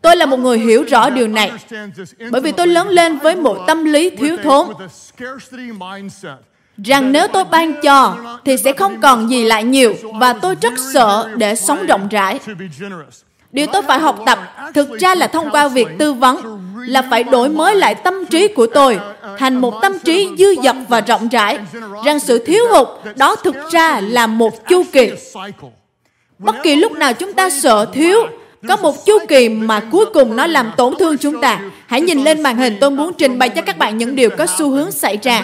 [0.02, 1.52] Tôi là một người hiểu rõ điều này,
[2.32, 4.68] bởi vì tôi lớn lên với một tâm lý thiếu thốn,
[6.78, 10.74] rằng nếu tôi ban cho thì sẽ không còn gì lại nhiều và tôi rất
[10.94, 12.40] sợ để sống rộng rãi.
[13.52, 14.40] Điều tôi phải học tập
[14.74, 18.48] thực ra là thông qua việc tư vấn là phải đổi mới lại tâm trí
[18.48, 19.00] của tôi
[19.38, 21.60] thành một tâm trí dư dật và rộng rãi.
[22.06, 25.12] rằng sự thiếu hụt đó thực ra là một chu kỳ.
[26.40, 28.28] bất kỳ lúc nào chúng ta sợ thiếu
[28.68, 31.60] có một chu kỳ mà cuối cùng nó làm tổn thương chúng ta.
[31.88, 34.46] Hãy nhìn lên màn hình, tôi muốn trình bày cho các bạn những điều có
[34.58, 35.44] xu hướng xảy ra.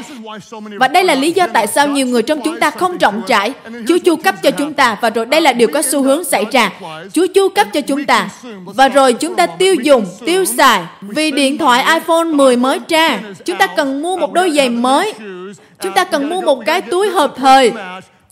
[0.80, 3.54] Và đây là lý do tại sao nhiều người trong chúng ta không rộng rãi.
[3.88, 6.46] Chúa chu cấp cho chúng ta, và rồi đây là điều có xu hướng xảy
[6.52, 6.72] ra.
[7.14, 8.30] Chúa chu cấp cho chúng ta,
[8.66, 10.82] và rồi chúng ta tiêu dùng, tiêu xài.
[11.02, 15.14] Vì điện thoại iPhone 10 mới ra, chúng ta cần mua một đôi giày mới.
[15.82, 17.72] Chúng ta cần mua một cái túi hợp thời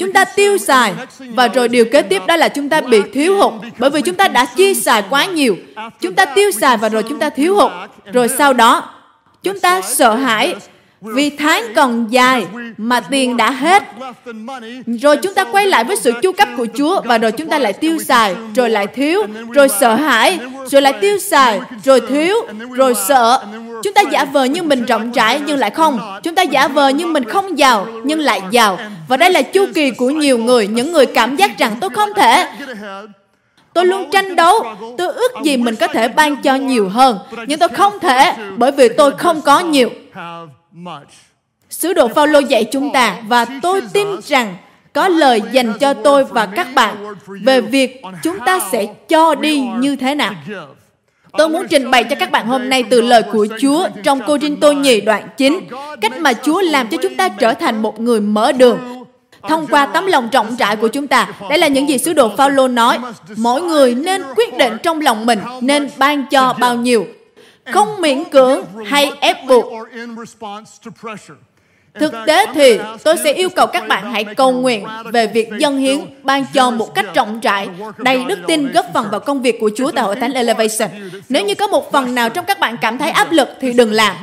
[0.02, 0.94] chúng ta tiêu xài.
[1.20, 3.54] Và rồi điều kế tiếp đó là chúng ta bị thiếu hụt.
[3.78, 5.56] Bởi vì chúng ta đã chi xài quá nhiều.
[6.02, 7.72] Chúng ta tiêu xài và rồi chúng ta thiếu hụt.
[8.14, 8.90] Rồi sau đó,
[9.44, 10.56] chúng ta sợ hãi
[11.02, 12.46] vì tháng còn dài
[12.78, 13.84] mà tiền đã hết.
[14.86, 17.60] rồi chúng ta quay lại với sự chu cấp của chúa và rồi chúng ta
[17.60, 22.36] lại tiêu xài rồi lại thiếu rồi sợ hãi rồi lại tiêu xài rồi thiếu
[22.72, 23.46] rồi sợ.
[23.84, 26.20] Chúng ta giả vờ như mình rộng rãi nhưng lại không.
[26.24, 28.80] chúng ta giả vờ như mình không giàu nhưng lại giàu.
[29.08, 32.10] Và đây là chu kỳ của nhiều người những người cảm giác rằng tôi không
[32.16, 32.48] thể.
[33.74, 34.64] Tôi luôn tranh đấu,
[34.98, 38.72] tôi ước gì mình có thể ban cho nhiều hơn, nhưng tôi không thể bởi
[38.72, 39.90] vì tôi không có nhiều.
[41.70, 44.56] Sứ đồ Phaolô dạy chúng ta và tôi tin rằng
[44.94, 49.62] có lời dành cho tôi và các bạn về việc chúng ta sẽ cho đi
[49.78, 50.34] như thế nào.
[51.38, 54.38] Tôi muốn trình bày cho các bạn hôm nay từ lời của Chúa trong Cô
[54.38, 55.60] Trinh Tô Nhì đoạn 9,
[56.02, 58.80] cách mà Chúa làm cho chúng ta trở thành một người mở đường,
[59.48, 61.28] thông qua tấm lòng rộng rãi của chúng ta.
[61.50, 63.00] Đây là những gì sứ đồ Phaolô nói.
[63.36, 67.06] Mỗi người nên quyết định trong lòng mình nên ban cho bao nhiêu
[67.66, 69.66] không miễn cưỡng hay ép buộc.
[72.00, 75.78] Thực tế thì tôi sẽ yêu cầu các bạn hãy cầu nguyện về việc dân
[75.78, 79.58] hiến ban cho một cách rộng rãi, đầy đức tin góp phần vào công việc
[79.60, 80.90] của Chúa tại Hội Thánh Elevation.
[81.30, 83.92] Nếu như có một phần nào trong các bạn cảm thấy áp lực thì đừng
[83.92, 84.16] làm.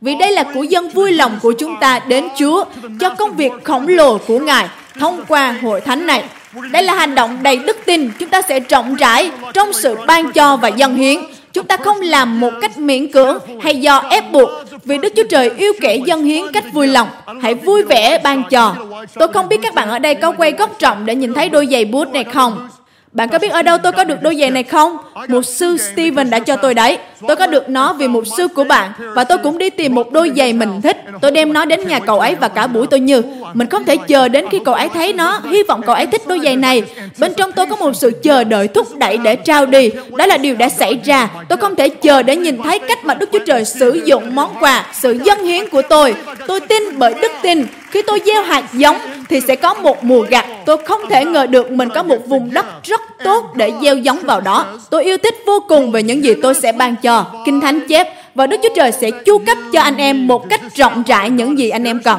[0.00, 2.64] Vì đây là của dân vui lòng của chúng ta đến Chúa
[3.00, 4.68] cho công việc khổng lồ của Ngài
[5.00, 6.24] thông qua hội thánh này.
[6.72, 10.32] Đây là hành động đầy đức tin, chúng ta sẽ rộng rãi trong sự ban
[10.32, 11.20] cho và dân hiến
[11.52, 14.50] Chúng ta không làm một cách miễn cưỡng hay do ép buộc,
[14.84, 17.08] vì Đức Chúa Trời yêu kẻ dân hiến cách vui lòng.
[17.42, 18.74] Hãy vui vẻ ban cho.
[19.14, 21.66] Tôi không biết các bạn ở đây có quay góc trọng để nhìn thấy đôi
[21.70, 22.68] giày bút này không?
[23.12, 24.96] Bạn có biết ở đâu tôi có được đôi giày này không?
[25.28, 26.98] Một sư Steven đã cho tôi đấy.
[27.26, 30.12] Tôi có được nó vì một sư của bạn và tôi cũng đi tìm một
[30.12, 30.96] đôi giày mình thích.
[31.20, 33.22] Tôi đem nó đến nhà cậu ấy và cả buổi tôi như
[33.54, 35.40] mình không thể chờ đến khi cậu ấy thấy nó.
[35.50, 36.82] Hy vọng cậu ấy thích đôi giày này.
[37.18, 39.90] Bên trong tôi có một sự chờ đợi thúc đẩy để trao đi.
[40.16, 41.28] Đó là điều đã xảy ra.
[41.48, 44.54] Tôi không thể chờ để nhìn thấy cách mà Đức Chúa Trời sử dụng món
[44.60, 46.14] quà, sự dân hiến của tôi.
[46.46, 48.96] Tôi tin bởi đức tin khi tôi gieo hạt giống
[49.28, 50.46] thì sẽ có một mùa gặt.
[50.66, 54.18] Tôi không thể ngờ được mình có một vùng đất rất tốt để gieo giống
[54.18, 54.66] vào đó.
[54.90, 57.26] Tôi yêu thích vô cùng về những gì tôi sẽ ban cho.
[57.46, 60.60] Kinh Thánh chép và Đức Chúa Trời sẽ chu cấp cho anh em một cách
[60.76, 62.18] rộng rãi những gì anh em cần.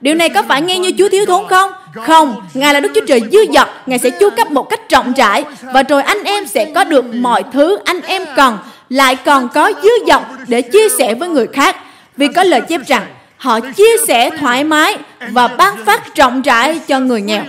[0.00, 1.70] Điều này có phải nghe như Chúa thiếu thốn không?
[1.94, 5.12] Không, Ngài là Đức Chúa Trời dư dật, Ngài sẽ chu cấp một cách rộng
[5.16, 9.48] rãi và rồi anh em sẽ có được mọi thứ anh em cần lại còn
[9.48, 11.76] có dư dật để chia sẻ với người khác.
[12.16, 13.02] Vì có lời chép rằng,
[13.40, 14.96] họ chia sẻ thoải mái
[15.30, 17.42] và ban phát rộng rãi cho người nghèo.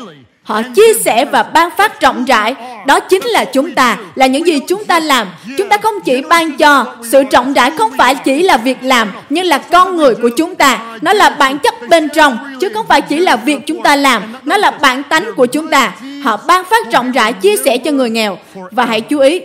[0.43, 2.55] Họ chia sẻ và ban phát rộng rãi.
[2.87, 5.27] Đó chính là chúng ta, là những gì chúng ta làm.
[5.57, 6.85] Chúng ta không chỉ ban cho.
[7.03, 10.55] Sự rộng rãi không phải chỉ là việc làm, nhưng là con người của chúng
[10.55, 10.79] ta.
[11.01, 14.23] Nó là bản chất bên trong, chứ không phải chỉ là việc chúng ta làm.
[14.43, 15.91] Nó là bản tánh của chúng ta.
[16.23, 18.37] Họ ban phát rộng rãi chia sẻ cho người nghèo.
[18.71, 19.41] Và hãy chú ý,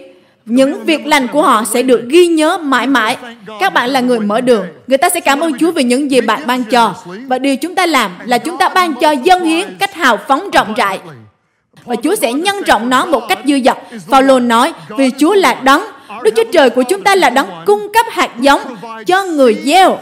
[0.47, 3.17] những việc lành của họ sẽ được ghi nhớ mãi mãi.
[3.61, 4.67] Các bạn là người mở đường.
[4.87, 6.95] Người ta sẽ cảm ơn Chúa vì những gì bạn ban cho.
[7.29, 10.51] Và điều chúng ta làm là chúng ta ban cho dân hiến cách hào phóng
[10.51, 10.99] rộng rãi.
[11.85, 13.77] Và Chúa sẽ nhân rộng nó một cách dư dật.
[14.09, 15.83] Phaolô nói, vì Chúa là đấng,
[16.23, 18.61] Đức Chúa Trời của chúng ta là đấng cung cấp hạt giống
[19.07, 19.99] cho người gieo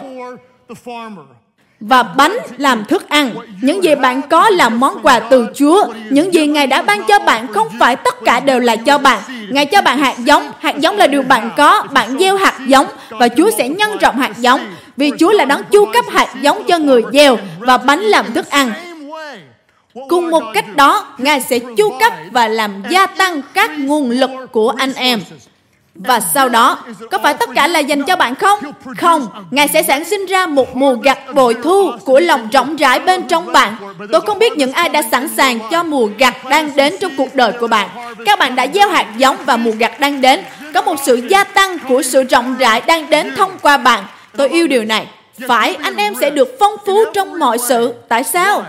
[1.81, 3.31] và bánh làm thức ăn.
[3.63, 5.87] Những gì bạn có là món quà từ Chúa.
[6.11, 9.23] Những gì Ngài đã ban cho bạn không phải tất cả đều là cho bạn.
[9.51, 10.53] Ngài cho bạn hạt giống.
[10.61, 11.85] Hạt giống là điều bạn có.
[11.93, 14.61] Bạn gieo hạt giống và Chúa sẽ nhân rộng hạt giống.
[14.97, 18.51] Vì Chúa là đấng chu cấp hạt giống cho người gieo và bánh làm thức
[18.51, 18.73] ăn.
[20.09, 24.31] Cùng một cách đó, Ngài sẽ chu cấp và làm gia tăng các nguồn lực
[24.53, 25.21] của anh em.
[25.95, 26.79] Và sau đó,
[27.11, 28.59] có phải tất cả là dành cho bạn không?
[28.99, 33.01] Không, Ngài sẽ sản sinh ra một mùa gặt bội thu của lòng rộng rãi
[33.01, 33.77] bên trong bạn.
[34.13, 37.35] Tôi không biết những ai đã sẵn sàng cho mùa gặt đang đến trong cuộc
[37.35, 37.89] đời của bạn.
[38.27, 40.41] Các bạn đã gieo hạt giống và mùa gặt đang đến.
[40.75, 44.05] Có một sự gia tăng của sự rộng rãi đang đến thông qua bạn.
[44.37, 45.07] Tôi yêu điều này.
[45.49, 47.95] Phải, anh em sẽ được phong phú trong mọi sự.
[48.09, 48.65] Tại sao?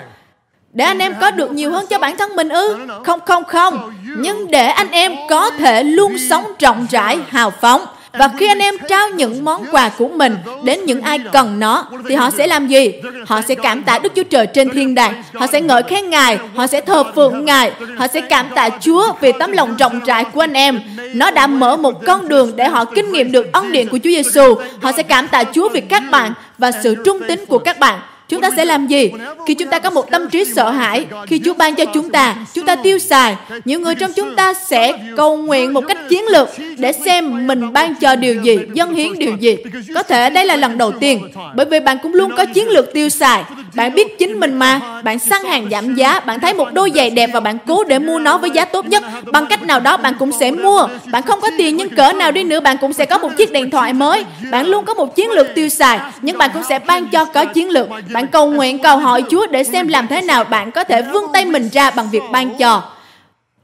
[0.76, 2.78] Để anh em có được nhiều hơn cho bản thân mình ư?
[3.04, 3.94] Không, không, không.
[4.18, 7.86] Nhưng để anh em có thể luôn sống rộng rãi, hào phóng.
[8.14, 11.88] Và khi anh em trao những món quà của mình đến những ai cần nó,
[12.10, 12.94] thì họ sẽ làm gì?
[13.28, 15.24] Họ sẽ cảm tạ Đức Chúa Trời trên thiên đàng.
[15.34, 19.14] Họ sẽ ngợi khen Ngài, họ sẽ thờ phượng Ngài, họ sẽ cảm tạ Chúa
[19.22, 20.80] vì tấm lòng rộng rãi của anh em.
[21.14, 24.10] Nó đã mở một con đường để họ kinh nghiệm được ân điện của Chúa
[24.10, 24.56] Giêsu.
[24.82, 28.00] Họ sẽ cảm tạ Chúa vì các bạn và sự trung tín của các bạn.
[28.30, 29.12] Chúng ta sẽ làm gì?
[29.48, 32.36] Khi chúng ta có một tâm trí sợ hãi, khi Chúa ban cho chúng ta,
[32.54, 33.36] chúng ta tiêu xài,
[33.66, 37.74] những người trong chúng ta sẽ cầu nguyện một cách chiến lược để xem mình
[37.74, 39.58] ban cho điều gì, dân hiến điều gì.
[39.96, 42.94] Có thể đây là lần đầu tiên, bởi vì bạn cũng luôn có chiến lược
[42.94, 43.44] tiêu xài.
[43.76, 47.10] Bạn biết chính mình mà, bạn săn hàng giảm giá, bạn thấy một đôi giày
[47.10, 49.04] đẹp và bạn cố để mua nó với giá tốt nhất.
[49.32, 50.88] Bằng cách nào đó bạn cũng sẽ mua.
[51.12, 53.52] Bạn không có tiền nhưng cỡ nào đi nữa bạn cũng sẽ có một chiếc
[53.52, 54.26] điện thoại mới.
[54.52, 57.46] Bạn luôn có một chiến lược tiêu xài, nhưng bạn cũng sẽ ban cho có
[57.46, 60.84] chiến lược bạn cầu nguyện, cầu hỏi Chúa để xem làm thế nào bạn có
[60.84, 62.84] thể vươn tay mình ra bằng việc ban cho.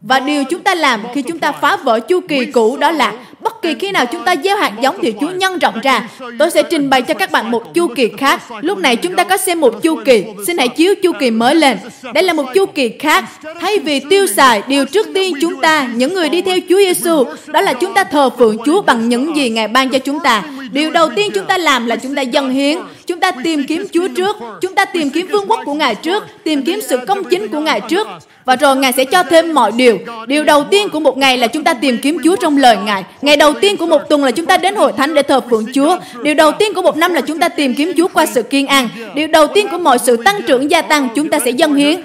[0.02, 3.14] Và điều chúng ta làm khi chúng ta phá vỡ chu kỳ cũ đó là
[3.42, 6.10] bất kỳ khi nào chúng ta gieo hạt giống thì Chúa nhân rộng ra.
[6.40, 8.42] Tôi sẽ trình bày cho các bạn một chu kỳ khác.
[8.62, 10.24] Lúc này chúng ta có xem một chu kỳ.
[10.48, 11.78] Xin hãy chiếu chu kỳ mới lên.
[12.14, 13.26] Đây là một chu kỳ khác.
[13.62, 17.24] Thay vì tiêu xài, điều trước tiên chúng ta, những người đi theo Chúa Giêsu,
[17.48, 20.44] đó là chúng ta thờ phượng Chúa bằng những gì Ngài ban cho chúng ta.
[20.72, 22.78] Điều đầu tiên chúng ta làm là chúng ta dâng hiến.
[23.08, 24.36] Chúng ta tìm kiếm Chúa trước.
[24.62, 26.24] Chúng ta tìm kiếm vương quốc của Ngài trước.
[26.44, 28.08] Tìm kiếm sự công chính của Ngài trước.
[28.46, 30.00] Và rồi Ngài sẽ cho thêm mọi điều.
[30.28, 33.04] Điều đầu tiên của một ngày là chúng ta tìm kiếm Chúa trong lời Ngài.
[33.22, 35.66] Ngày đầu tiên của một tuần là chúng ta đến hội thánh để thờ phượng
[35.74, 35.98] Chúa.
[36.24, 38.68] Điều đầu tiên của một năm là chúng ta tìm kiếm Chúa qua sự kiên
[38.68, 41.76] ăn Điều đầu tiên của mọi sự tăng trưởng gia tăng chúng ta sẽ dâng
[41.76, 42.02] hiến.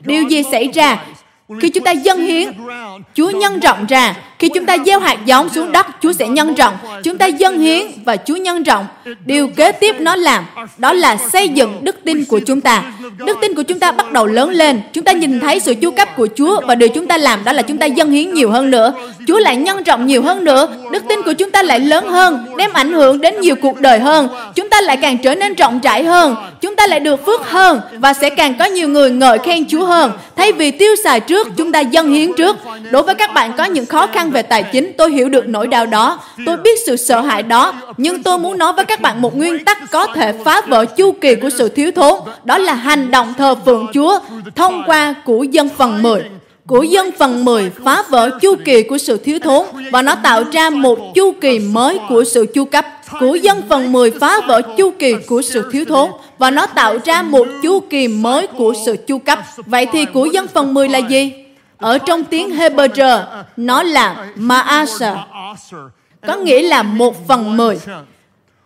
[0.00, 0.98] Điều gì xảy ra
[1.60, 2.48] khi chúng ta dâng hiến,
[3.14, 4.14] Chúa nhân rộng ra.
[4.44, 6.74] Khi chúng ta gieo hạt giống xuống đất, Chúa sẽ nhân rộng.
[7.02, 8.86] Chúng ta dâng hiến và Chúa nhân rộng.
[9.24, 10.44] Điều kế tiếp nó làm,
[10.78, 12.82] đó là xây dựng đức tin của chúng ta.
[13.18, 14.80] Đức tin của chúng ta bắt đầu lớn lên.
[14.92, 17.52] Chúng ta nhìn thấy sự chu cấp của Chúa và điều chúng ta làm đó
[17.52, 18.92] là chúng ta dâng hiến nhiều hơn nữa.
[19.26, 20.68] Chúa lại nhân rộng nhiều hơn nữa.
[20.92, 23.98] Đức tin của chúng ta lại lớn hơn, đem ảnh hưởng đến nhiều cuộc đời
[23.98, 24.28] hơn.
[24.54, 26.36] Chúng ta lại càng trở nên rộng rãi hơn.
[26.60, 29.84] Chúng ta lại được phước hơn và sẽ càng có nhiều người ngợi khen Chúa
[29.84, 30.12] hơn.
[30.36, 32.56] Thay vì tiêu xài trước trước, chúng ta dâng hiến trước.
[32.90, 35.66] Đối với các bạn có những khó khăn về tài chính, tôi hiểu được nỗi
[35.66, 36.20] đau đó.
[36.46, 37.72] Tôi biết sự sợ hãi đó.
[37.96, 41.12] Nhưng tôi muốn nói với các bạn một nguyên tắc có thể phá vỡ chu
[41.12, 42.18] kỳ của sự thiếu thốn.
[42.44, 44.18] Đó là hành động thờ phượng Chúa
[44.54, 46.22] thông qua của dân phần 10
[46.66, 50.44] của dân phần 10 phá vỡ chu kỳ của sự thiếu thốn và nó tạo
[50.52, 52.86] ra một chu kỳ mới của sự chu cấp.
[53.20, 56.98] Của dân phần 10 phá vỡ chu kỳ của sự thiếu thốn và nó tạo
[57.04, 59.38] ra một chu kỳ mới của sự chu cấp.
[59.56, 61.43] Vậy thì của dân phần 10 là gì?
[61.84, 63.24] Ở trong tiếng Hebrew,
[63.56, 65.26] nó là Maasa,
[66.26, 67.78] có nghĩa là một phần mười.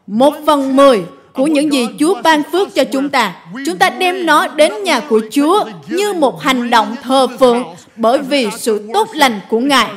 [0.06, 1.02] Một phần mười
[1.32, 3.34] của những gì Chúa ban phước cho chúng ta.
[3.66, 7.64] Chúng ta đem nó đến nhà của Chúa như một hành động thờ phượng
[7.96, 9.88] bởi vì sự tốt lành của Ngài.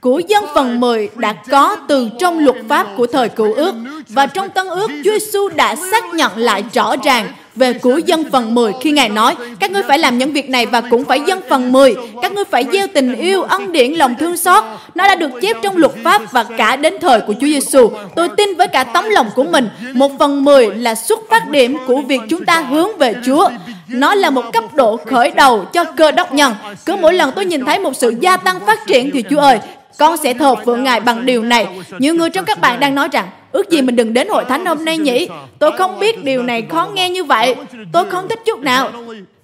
[0.00, 3.74] Của dân phần 10 đã có từ trong luật pháp của thời cựu ước
[4.08, 8.30] và trong tân ước Chúa Giêsu đã xác nhận lại rõ ràng về của dân
[8.32, 11.20] phần 10 khi Ngài nói, các ngươi phải làm những việc này và cũng phải
[11.26, 11.94] dân phần 10.
[12.22, 14.64] Các ngươi phải gieo tình yêu, ân điển, lòng thương xót.
[14.94, 17.90] Nó đã được chép trong luật pháp và cả đến thời của Chúa Giêsu.
[18.16, 21.76] Tôi tin với cả tấm lòng của mình, một phần 10 là xuất phát điểm
[21.86, 23.48] của việc chúng ta hướng về Chúa.
[23.88, 26.54] Nó là một cấp độ khởi đầu cho cơ đốc nhân.
[26.86, 29.58] Cứ mỗi lần tôi nhìn thấy một sự gia tăng phát triển thì Chúa ơi,
[29.98, 31.66] con sẽ thờ phượng Ngài bằng điều này.
[31.98, 34.66] Nhiều người trong các bạn đang nói rằng, ước gì mình đừng đến hội thánh
[34.66, 35.28] hôm nay nhỉ?
[35.58, 37.54] Tôi không biết điều này khó nghe như vậy.
[37.92, 38.90] Tôi không thích chút nào.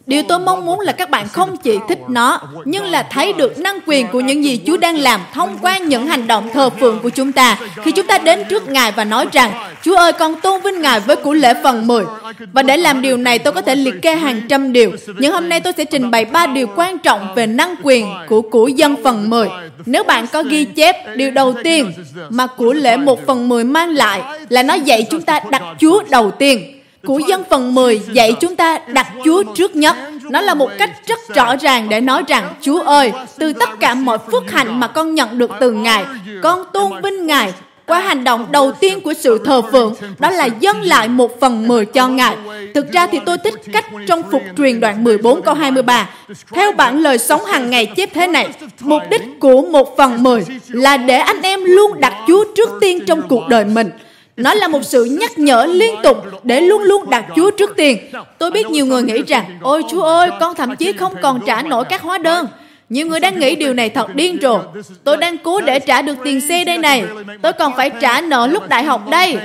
[0.08, 3.58] Điều tôi mong muốn là các bạn không chỉ thích nó, nhưng là thấy được
[3.58, 6.98] năng quyền của những gì Chúa đang làm thông qua những hành động thờ phượng
[7.02, 7.58] của chúng ta.
[7.84, 11.00] Khi chúng ta đến trước Ngài và nói rằng, Chúa ơi, con tôn vinh Ngài
[11.00, 12.04] với củ lễ phần 10.
[12.52, 14.92] Và để làm điều này, tôi có thể liệt kê hàng trăm điều.
[15.18, 18.42] Nhưng hôm nay tôi sẽ trình bày ba điều quan trọng về năng quyền của
[18.42, 19.48] củ dân phần 10.
[19.86, 21.92] Nếu bạn có ghi chép, điều đầu tiên
[22.28, 26.02] mà của lễ một phần 10 mang lại là nó dạy chúng ta đặt Chúa
[26.10, 26.77] đầu tiên
[27.08, 29.96] của dân phần 10 dạy chúng ta đặt Chúa trước nhất.
[30.30, 33.94] Nó là một cách rất rõ ràng để nói rằng, Chúa ơi, từ tất cả
[33.94, 36.04] mọi phước hạnh mà con nhận được từ Ngài,
[36.42, 37.52] con tôn vinh Ngài
[37.86, 41.68] qua hành động đầu tiên của sự thờ phượng, đó là dâng lại một phần
[41.68, 42.36] mười cho Ngài.
[42.74, 46.08] Thực ra thì tôi thích cách trong phục truyền đoạn 14 câu 23.
[46.50, 48.48] Theo bản lời sống hàng ngày chép thế này,
[48.80, 53.04] mục đích của một phần mười là để anh em luôn đặt Chúa trước tiên
[53.06, 53.90] trong cuộc đời mình.
[54.38, 57.98] Nó là một sự nhắc nhở liên tục để luôn luôn đặt Chúa trước tiền.
[58.38, 61.62] Tôi biết nhiều người nghĩ rằng, ôi Chúa ơi, con thậm chí không còn trả
[61.62, 62.46] nổi các hóa đơn.
[62.88, 64.60] Nhiều người đang nghĩ điều này thật điên rồ.
[65.04, 67.04] Tôi đang cố để trả được tiền xe đây này.
[67.42, 69.38] Tôi còn phải trả nợ lúc đại học đây.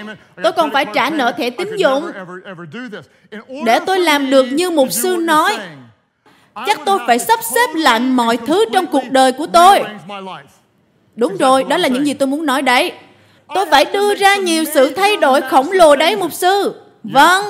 [0.43, 2.11] Tôi còn phải trả nợ thẻ tín dụng.
[3.65, 5.57] Để tôi làm được như mục sư nói,
[6.67, 9.83] chắc tôi phải sắp xếp lại mọi thứ trong cuộc đời của tôi.
[11.15, 12.91] Đúng rồi, đó là những gì tôi muốn nói đấy.
[13.55, 16.73] Tôi phải đưa ra nhiều sự thay đổi khổng lồ đấy mục sư.
[17.03, 17.45] Vâng.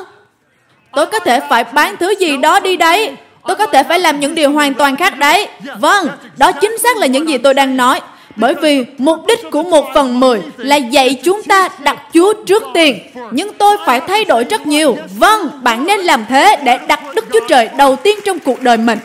[0.96, 3.16] Tôi có thể phải bán thứ gì đó đi đấy.
[3.48, 5.48] Tôi có thể phải làm những điều hoàn toàn khác đấy.
[5.80, 8.02] Vâng, đó chính xác là những gì tôi đang nói.
[8.36, 12.64] Bởi vì mục đích của một phần mười là dạy chúng ta đặt Chúa trước
[12.74, 13.00] tiền.
[13.32, 14.98] Nhưng tôi phải thay đổi rất nhiều.
[15.20, 18.78] Vâng, bạn nên làm thế để đặt Đức Chúa Trời đầu tiên trong cuộc đời
[18.78, 19.00] mình.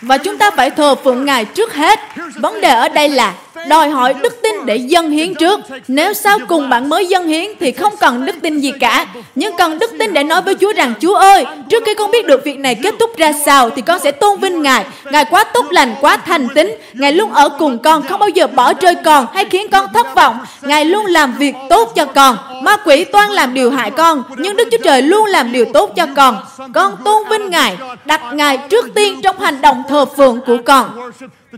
[0.00, 2.00] Và chúng ta phải thờ phượng Ngài trước hết.
[2.34, 3.34] Vấn đề ở đây là
[3.68, 5.60] đòi hỏi đức tin để dân hiến trước.
[5.88, 9.06] Nếu sau cùng bạn mới dân hiến thì không cần đức tin gì cả.
[9.34, 12.26] Nhưng cần đức tin để nói với Chúa rằng Chúa ơi, trước khi con biết
[12.26, 14.84] được việc này kết thúc ra sao thì con sẽ tôn vinh Ngài.
[15.04, 16.74] Ngài quá tốt lành, quá thành tín.
[16.92, 20.14] Ngài luôn ở cùng con, không bao giờ bỏ rơi con hay khiến con thất
[20.14, 20.38] vọng.
[20.62, 22.36] Ngài luôn làm việc tốt cho con.
[22.62, 25.92] Ma quỷ toan làm điều hại con, nhưng Đức Chúa Trời luôn làm điều tốt
[25.96, 26.36] cho con.
[26.74, 31.10] Con tôn vinh Ngài, đặt Ngài trước tiên trong hành động thờ phượng của con.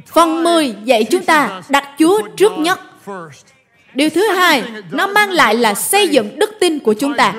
[0.07, 2.81] Phần 10 dạy chúng ta đặt Chúa trước nhất.
[3.95, 7.35] Điều thứ hai, nó mang lại là xây dựng đức tin của chúng ta.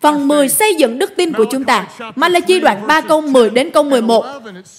[0.00, 1.86] Phần 10 xây dựng đức tin của chúng ta.
[2.16, 4.24] Malachi đoạn 3 câu 10 đến câu 11.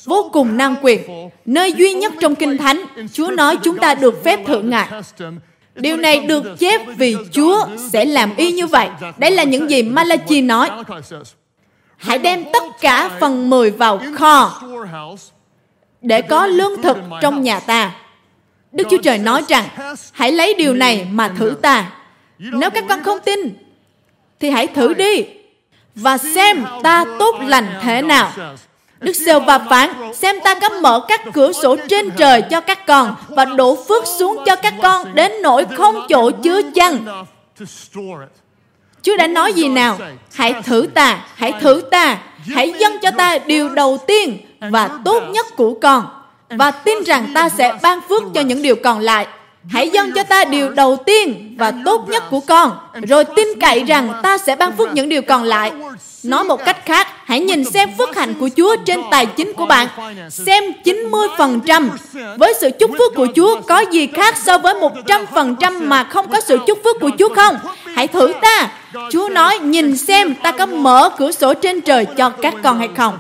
[0.05, 1.29] Vô cùng năng quyền.
[1.45, 4.87] Nơi duy nhất trong Kinh Thánh, Chúa nói chúng ta được phép thượng ngại.
[5.75, 8.89] Điều này được chép vì Chúa sẽ làm y như vậy.
[9.17, 10.69] Đây là những gì Malachi nói.
[11.97, 14.61] Hãy đem tất cả phần 10 vào kho
[16.01, 17.91] để có lương thực trong nhà ta.
[18.71, 19.65] Đức Chúa Trời nói rằng,
[20.11, 21.91] hãy lấy điều này mà thử ta.
[22.39, 23.39] Nếu các con không tin,
[24.39, 25.25] thì hãy thử đi
[25.95, 28.31] và xem ta tốt lành thế nào.
[28.99, 32.85] Đức Sêu và phán, xem ta có mở các cửa sổ trên trời cho các
[32.87, 37.25] con và đổ phước xuống cho các con đến nỗi không chỗ chứa chăng.
[39.01, 39.97] Chúa đã nói gì nào?
[40.33, 42.17] Hãy thử ta, hãy thử ta,
[42.53, 44.37] hãy dâng cho ta điều đầu tiên
[44.69, 46.05] và tốt nhất của con
[46.49, 49.27] và tin rằng ta sẽ ban phước cho những điều còn lại.
[49.69, 52.71] Hãy dâng cho ta điều đầu tiên và tốt nhất của con,
[53.07, 55.71] rồi tin cậy rằng ta sẽ ban phước những điều còn lại.
[56.23, 59.65] Nói một cách khác, hãy nhìn xem phước hạnh của Chúa trên tài chính của
[59.65, 59.87] bạn.
[60.29, 61.89] Xem 90%
[62.37, 66.41] với sự chúc phước của Chúa có gì khác so với 100% mà không có
[66.41, 67.57] sự chúc phước của Chúa không?
[67.95, 68.71] Hãy thử ta.
[69.11, 72.89] Chúa nói, nhìn xem ta có mở cửa sổ trên trời cho các con hay
[72.97, 73.17] không.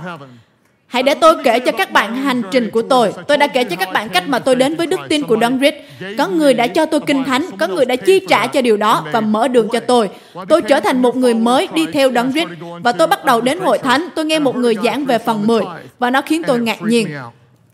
[0.91, 3.13] Hãy để tôi kể cho các bạn hành trình của tôi.
[3.27, 5.59] Tôi đã kể cho các bạn cách mà tôi đến với đức tin của Đấng
[5.59, 5.75] Christ.
[6.17, 9.05] Có người đã cho tôi kinh thánh, có người đã chi trả cho điều đó
[9.11, 10.09] và mở đường cho tôi.
[10.49, 12.47] Tôi trở thành một người mới đi theo Đấng Christ
[12.83, 14.07] và tôi bắt đầu đến hội thánh.
[14.15, 15.61] Tôi nghe một người giảng về phần 10
[15.99, 17.07] và nó khiến tôi ngạc nhiên.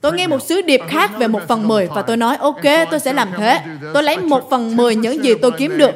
[0.02, 3.00] Tôi nghe một sứ điệp khác về một phần 10 và tôi nói ok tôi
[3.00, 3.60] sẽ làm thế.
[3.94, 5.92] Tôi lấy một phần 10 những gì tôi kiếm được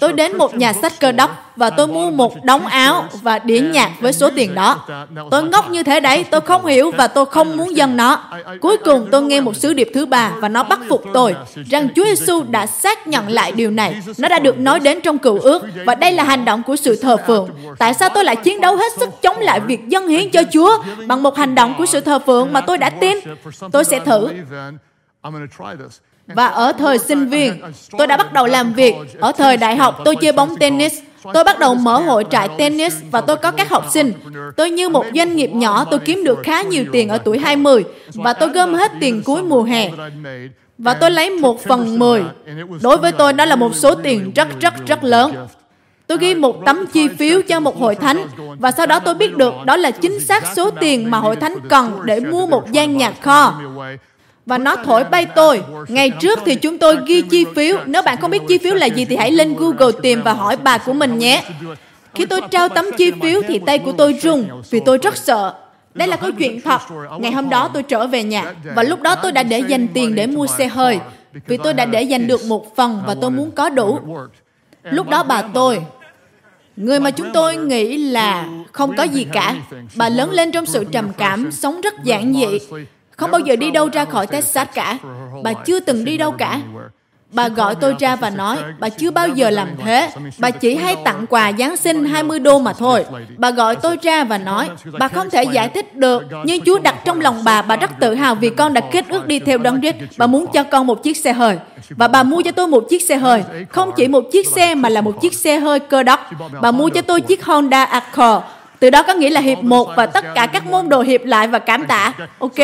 [0.00, 3.60] Tôi đến một nhà sách cơ đốc và tôi mua một đống áo và đĩa
[3.60, 4.86] nhạc với số tiền đó.
[5.30, 8.24] Tôi ngốc như thế đấy, tôi không hiểu và tôi không muốn dâng nó.
[8.60, 11.34] Cuối cùng tôi nghe một sứ điệp thứ ba và nó bắt phục tôi
[11.70, 14.02] rằng Chúa Giêsu đã xác nhận lại điều này.
[14.18, 16.96] Nó đã được nói đến trong cựu ước và đây là hành động của sự
[16.96, 17.48] thờ phượng.
[17.78, 20.82] Tại sao tôi lại chiến đấu hết sức chống lại việc dâng hiến cho Chúa
[21.06, 23.18] bằng một hành động của sự thờ phượng mà tôi đã tin?
[23.72, 24.28] Tôi sẽ thử.
[26.34, 27.60] Và ở thời sinh viên,
[27.98, 28.94] tôi đã bắt đầu làm việc.
[29.20, 30.98] Ở thời đại học, tôi chơi bóng tennis.
[31.34, 34.12] Tôi bắt đầu mở hội trại tennis và tôi có các học sinh.
[34.56, 37.84] Tôi như một doanh nghiệp nhỏ, tôi kiếm được khá nhiều tiền ở tuổi 20
[38.14, 39.90] và tôi gom hết tiền cuối mùa hè.
[40.78, 42.22] Và tôi lấy một phần mười.
[42.82, 45.46] Đối với tôi, đó là một số tiền rất rất rất lớn.
[46.10, 48.26] Tôi ghi một tấm chi phiếu cho một hội thánh
[48.58, 51.54] và sau đó tôi biết được đó là chính xác số tiền mà hội thánh
[51.68, 53.60] cần để mua một gian nhạc kho
[54.50, 55.62] và nó thổi bay tôi.
[55.88, 57.76] Ngày trước thì chúng tôi ghi chi phiếu.
[57.86, 60.56] Nếu bạn không biết chi phiếu là gì thì hãy lên Google tìm và hỏi
[60.56, 61.44] bà của mình nhé.
[62.14, 65.54] Khi tôi trao tấm chi phiếu thì tay của tôi rung vì tôi rất sợ.
[65.94, 66.80] Đây là câu chuyện thật.
[67.18, 70.14] Ngày hôm đó tôi trở về nhà và lúc đó tôi đã để dành tiền
[70.14, 70.98] để mua xe hơi
[71.46, 73.98] vì tôi đã để dành được một phần và tôi muốn có đủ.
[74.82, 75.82] Lúc đó bà tôi,
[76.76, 79.54] người mà chúng tôi nghĩ là không có gì cả,
[79.96, 82.58] bà lớn lên trong sự trầm cảm, sống rất giản dị
[83.20, 84.98] không bao giờ đi đâu ra khỏi Texas cả.
[85.42, 86.60] Bà chưa từng đi đâu cả.
[87.32, 90.10] Bà gọi tôi ra và nói, bà chưa bao giờ làm thế.
[90.38, 93.04] Bà chỉ hay tặng quà Giáng sinh 20 đô mà thôi.
[93.36, 96.94] Bà gọi tôi ra và nói, bà không thể giải thích được, nhưng Chúa đặt
[97.04, 99.80] trong lòng bà, bà rất tự hào vì con đã kết ước đi theo đấng
[99.80, 99.96] Christ.
[100.16, 101.58] Bà muốn cho con một chiếc xe hơi.
[101.90, 103.42] Và bà mua cho tôi một chiếc xe hơi.
[103.68, 106.20] Không chỉ một chiếc xe mà là một chiếc xe hơi cơ đốc.
[106.60, 108.44] Bà mua cho tôi chiếc Honda Accord
[108.80, 111.48] từ đó có nghĩa là hiệp một và tất cả các môn đồ hiệp lại
[111.48, 112.12] và cảm tạ.
[112.38, 112.58] Ok?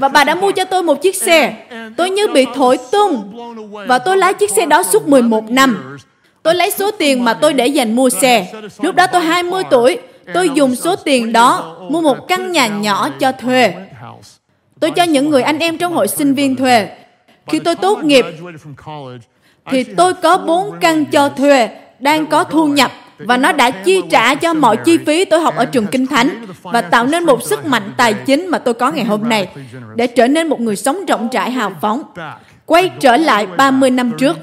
[0.00, 1.54] Và bà đã mua cho tôi một chiếc xe.
[1.96, 3.32] Tôi như bị thổi tung.
[3.88, 5.98] Và tôi lái chiếc xe đó suốt 11 năm.
[6.42, 8.52] Tôi lấy số tiền mà tôi để dành mua xe.
[8.78, 9.98] Lúc đó tôi 20 tuổi.
[10.34, 13.74] Tôi dùng số tiền đó mua một căn nhà nhỏ cho thuê.
[14.80, 16.88] Tôi cho những người anh em trong hội sinh viên thuê.
[17.46, 18.24] Khi tôi tốt nghiệp,
[19.70, 22.90] thì tôi có bốn căn cho thuê đang có thu nhập
[23.26, 26.46] và nó đã chi trả cho mọi chi phí tôi học ở trường Kinh Thánh
[26.62, 29.48] và tạo nên một sức mạnh tài chính mà tôi có ngày hôm nay
[29.94, 32.02] để trở nên một người sống rộng rãi hào phóng.
[32.66, 34.36] Quay trở lại 30 năm trước,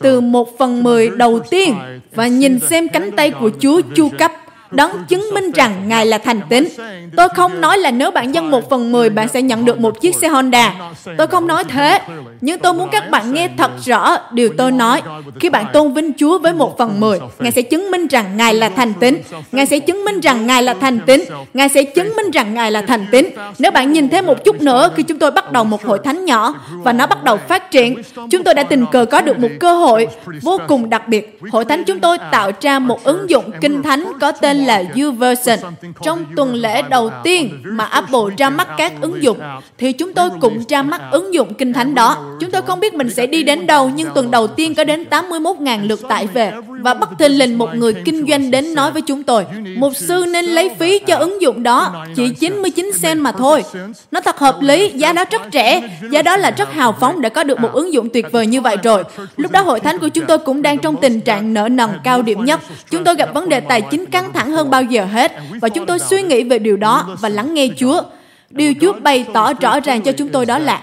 [0.00, 1.74] từ một phần mười đầu tiên
[2.14, 4.32] và nhìn xem cánh tay của Chúa chu cấp
[4.70, 6.68] đấng chứng minh rằng Ngài là thành tín.
[7.16, 10.00] Tôi không nói là nếu bạn dâng một phần mười, bạn sẽ nhận được một
[10.00, 10.74] chiếc xe Honda.
[11.18, 12.00] Tôi không nói thế.
[12.40, 15.02] Nhưng tôi muốn các bạn nghe thật rõ điều tôi nói.
[15.40, 18.54] Khi bạn tôn vinh Chúa với một phần mười, Ngài sẽ chứng minh rằng Ngài
[18.54, 19.22] là thành tín.
[19.52, 21.24] Ngài sẽ chứng minh rằng Ngài là thành tín.
[21.52, 23.26] Ngài sẽ chứng minh rằng Ngài là thành tín.
[23.58, 26.24] Nếu bạn nhìn thêm một chút nữa khi chúng tôi bắt đầu một hội thánh
[26.24, 29.50] nhỏ và nó bắt đầu phát triển, chúng tôi đã tình cờ có được một
[29.60, 30.08] cơ hội
[30.42, 31.40] vô cùng đặc biệt.
[31.52, 35.58] Hội thánh chúng tôi tạo ra một ứng dụng kinh thánh có tên là YouVersion.
[36.02, 39.38] Trong tuần lễ đầu tiên mà Apple ra mắt các ứng dụng,
[39.78, 42.16] thì chúng tôi cũng ra mắt ứng dụng Kinh Thánh đó.
[42.40, 45.04] Chúng tôi không biết mình sẽ đi đến đâu, nhưng tuần đầu tiên có đến
[45.10, 46.52] 81.000 lượt tải về.
[46.68, 49.44] Và bất thình lình một người kinh doanh đến nói với chúng tôi,
[49.76, 53.64] một sư nên lấy phí cho ứng dụng đó, chỉ 99 cent mà thôi.
[54.10, 57.28] Nó thật hợp lý, giá đó rất rẻ, giá đó là rất hào phóng để
[57.28, 59.04] có được một ứng dụng tuyệt vời như vậy rồi.
[59.36, 62.22] Lúc đó hội thánh của chúng tôi cũng đang trong tình trạng nợ nần cao
[62.22, 62.60] điểm nhất.
[62.90, 65.86] Chúng tôi gặp vấn đề tài chính căng thẳng hơn bao giờ hết và chúng
[65.86, 68.02] tôi suy nghĩ về điều đó và lắng nghe Chúa.
[68.50, 70.80] Điều Chúa bày tỏ rõ ràng cho chúng tôi đó là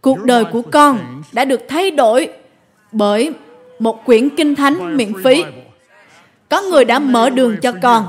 [0.00, 2.28] cuộc đời của con đã được thay đổi
[2.92, 3.32] bởi
[3.78, 5.44] một quyển kinh thánh miễn phí.
[6.48, 8.06] Có người đã mở đường cho con.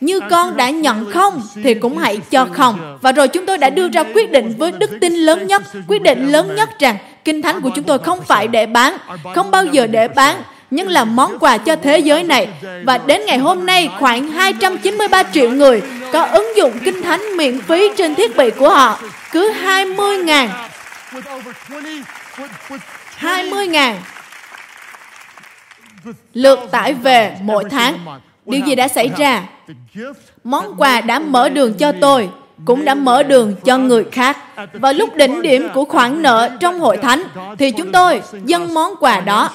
[0.00, 2.98] Như con đã nhận không thì cũng hãy cho không.
[3.02, 6.02] Và rồi chúng tôi đã đưa ra quyết định với đức tin lớn nhất, quyết
[6.02, 8.96] định lớn nhất rằng kinh thánh của chúng tôi không phải để bán,
[9.34, 10.36] không bao giờ để bán,
[10.70, 12.48] nhưng là món quà cho thế giới này.
[12.84, 17.60] Và đến ngày hôm nay, khoảng 293 triệu người có ứng dụng Kinh Thánh miễn
[17.60, 19.00] phí trên thiết bị của họ.
[19.32, 20.50] Cứ 20 ngàn
[23.16, 23.96] 20 ngàn
[26.34, 27.98] lượt tải về mỗi tháng.
[28.46, 29.42] Điều gì đã xảy ra?
[30.44, 32.30] Món quà đã mở đường cho tôi
[32.64, 34.38] cũng đã mở đường cho người khác.
[34.72, 37.22] Và lúc đỉnh điểm của khoản nợ trong hội thánh
[37.58, 39.50] thì chúng tôi dâng món quà đó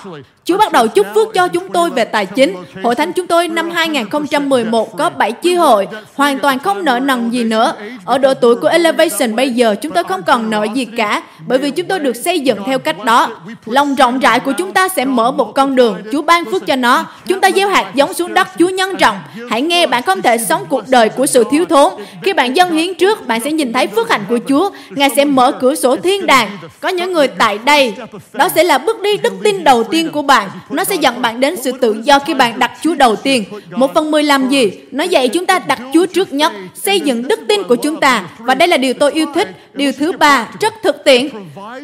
[0.46, 2.56] Chúa bắt đầu chúc phước cho chúng tôi về tài chính.
[2.84, 7.30] Hội thánh chúng tôi năm 2011 có 7 chi hội, hoàn toàn không nợ nần
[7.30, 7.74] gì nữa.
[8.06, 11.58] Ở độ tuổi của Elevation bây giờ chúng tôi không còn nợ gì cả, bởi
[11.58, 13.30] vì chúng tôi được xây dựng theo cách đó.
[13.66, 16.76] Lòng rộng rãi của chúng ta sẽ mở một con đường, Chúa ban phước cho
[16.76, 17.06] nó.
[17.28, 19.18] Chúng ta gieo hạt giống xuống đất, Chúa nhân rộng.
[19.50, 21.94] Hãy nghe, bạn không thể sống cuộc đời của sự thiếu thốn.
[22.22, 24.70] Khi bạn dâng hiến trước, bạn sẽ nhìn thấy phước hạnh của Chúa.
[24.96, 26.50] Ngài sẽ mở cửa sổ thiên đàng.
[26.80, 27.94] Có những người tại đây,
[28.34, 30.50] đó sẽ là bước đi đức tin đầu tiên của bạn.
[30.70, 33.44] Nó sẽ dẫn bạn đến sự tự do khi bạn đặt Chúa đầu tiên.
[33.72, 34.72] Một phần mười làm gì?
[34.92, 38.26] Nó dạy chúng ta đặt Chúa trước nhất, xây dựng đức tin của chúng ta.
[38.40, 39.48] Và đây là điều tôi yêu thích.
[39.74, 41.30] Điều thứ ba, rất thực tiễn.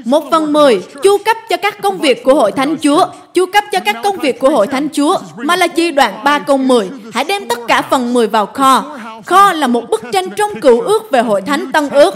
[0.06, 3.06] Một phần mười, chu cấp cho các công việc của Hội Thánh Chúa.
[3.34, 5.18] Chu cấp cho các công việc của Hội Thánh Chúa.
[5.38, 6.90] Malachi đoạn 3 câu 10.
[7.14, 8.98] Hãy đem tất cả phần 10 vào kho.
[9.26, 12.16] Kho là một bức tranh trong cựu ước về Hội Thánh Tân ước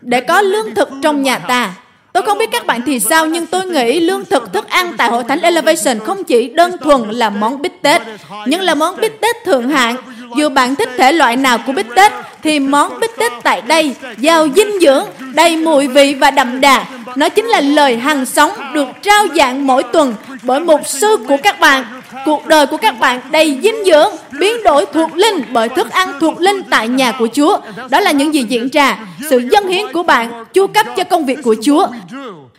[0.00, 1.74] để có lương thực trong nhà ta.
[2.12, 5.08] Tôi không biết các bạn thì sao, nhưng tôi nghĩ lương thực thức ăn tại
[5.08, 8.02] Hội Thánh Elevation không chỉ đơn thuần là món bít tết,
[8.46, 9.96] nhưng là món bít tết thượng hạng.
[10.36, 13.94] Dù bạn thích thể loại nào của bít tết, thì món bít tết tại đây
[14.18, 16.86] giàu dinh dưỡng, đầy mùi vị và đậm đà.
[17.16, 21.36] Nó chính là lời hằng sống được trao dạng mỗi tuần bởi một sư của
[21.42, 21.84] các bạn.
[22.24, 26.12] Cuộc đời của các bạn đầy dinh dưỡng, biến đổi thuộc linh bởi thức ăn
[26.20, 27.58] thuộc linh tại nhà của Chúa.
[27.90, 28.98] Đó là những gì diễn ra.
[29.30, 31.86] Sự dân hiến của bạn chu cấp cho công việc của Chúa.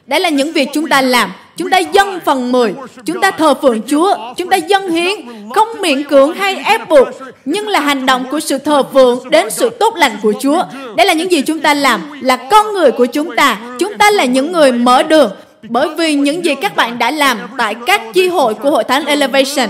[0.08, 1.32] Đây là những việc chúng ta làm.
[1.58, 2.74] Chúng ta dâng phần 10.
[3.06, 4.16] Chúng ta thờ phượng Chúa.
[4.38, 5.14] Chúng ta dâng hiến.
[5.56, 7.08] Không miễn cưỡng hay ép buộc.
[7.46, 10.64] Nhưng là hành động của sự thờ phượng đến sự tốt lành của Chúa.
[10.98, 12.02] Đây là những gì chúng ta làm.
[12.22, 13.58] Là con người của chúng ta.
[13.80, 15.32] Chúng ta là những người mở đường.
[15.70, 19.06] Bởi vì những gì các bạn đã làm tại các chi hội của Hội Thánh
[19.06, 19.70] Elevation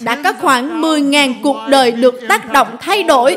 [0.00, 3.36] đã có khoảng 10.000 cuộc đời được tác động thay đổi.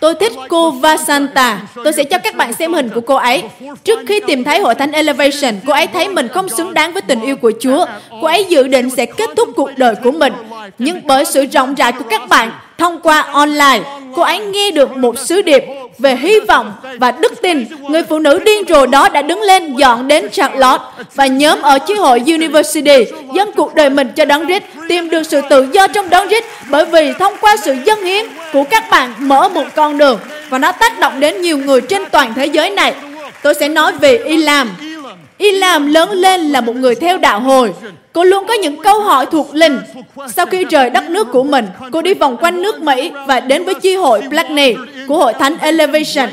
[0.00, 1.62] Tôi thích cô Vasanta.
[1.74, 3.42] Tôi sẽ cho các bạn xem hình của cô ấy.
[3.84, 7.02] Trước khi tìm thấy hội thánh Elevation, cô ấy thấy mình không xứng đáng với
[7.02, 7.86] tình yêu của Chúa.
[8.10, 10.32] Cô ấy dự định sẽ kết thúc cuộc đời của mình.
[10.78, 12.50] Nhưng bởi sự rộng rãi của các bạn,
[12.80, 13.80] thông qua online,
[14.14, 15.64] cô ấy nghe được một sứ điệp
[15.98, 19.76] về hy vọng và đức tin, người phụ nữ điên rồ đó đã đứng lên
[19.76, 23.04] dọn đến Charlotte và nhóm ở chi hội University
[23.34, 26.44] dâng cuộc đời mình cho đấng Christ, tìm được sự tự do trong đấng Christ
[26.70, 30.18] bởi vì thông qua sự dân hiến của các bạn mở một con đường
[30.48, 32.94] và nó tác động đến nhiều người trên toàn thế giới này.
[33.42, 34.70] Tôi sẽ nói về Ilam.
[35.40, 37.74] Ilam lớn lên là một người theo đạo hồi.
[38.12, 39.80] Cô luôn có những câu hỏi thuộc linh.
[40.36, 43.64] Sau khi rời đất nước của mình, cô đi vòng quanh nước Mỹ và đến
[43.64, 44.74] với chi hội Blackney
[45.08, 46.28] của hội thánh Elevation.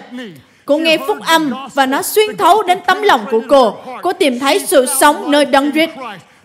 [0.66, 3.76] Cô nghe phúc âm và nó xuyên thấu đến tấm lòng của cô.
[4.02, 5.92] Cô tìm thấy sự sống nơi đấng Christ.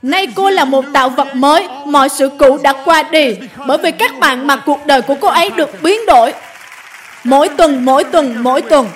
[0.02, 3.36] Nay cô là một tạo vật mới, mọi sự cũ đã qua đi,
[3.66, 6.32] bởi vì các bạn mà cuộc đời của cô ấy được biến đổi.
[7.24, 8.86] Mỗi tuần, mỗi tuần, mỗi tuần.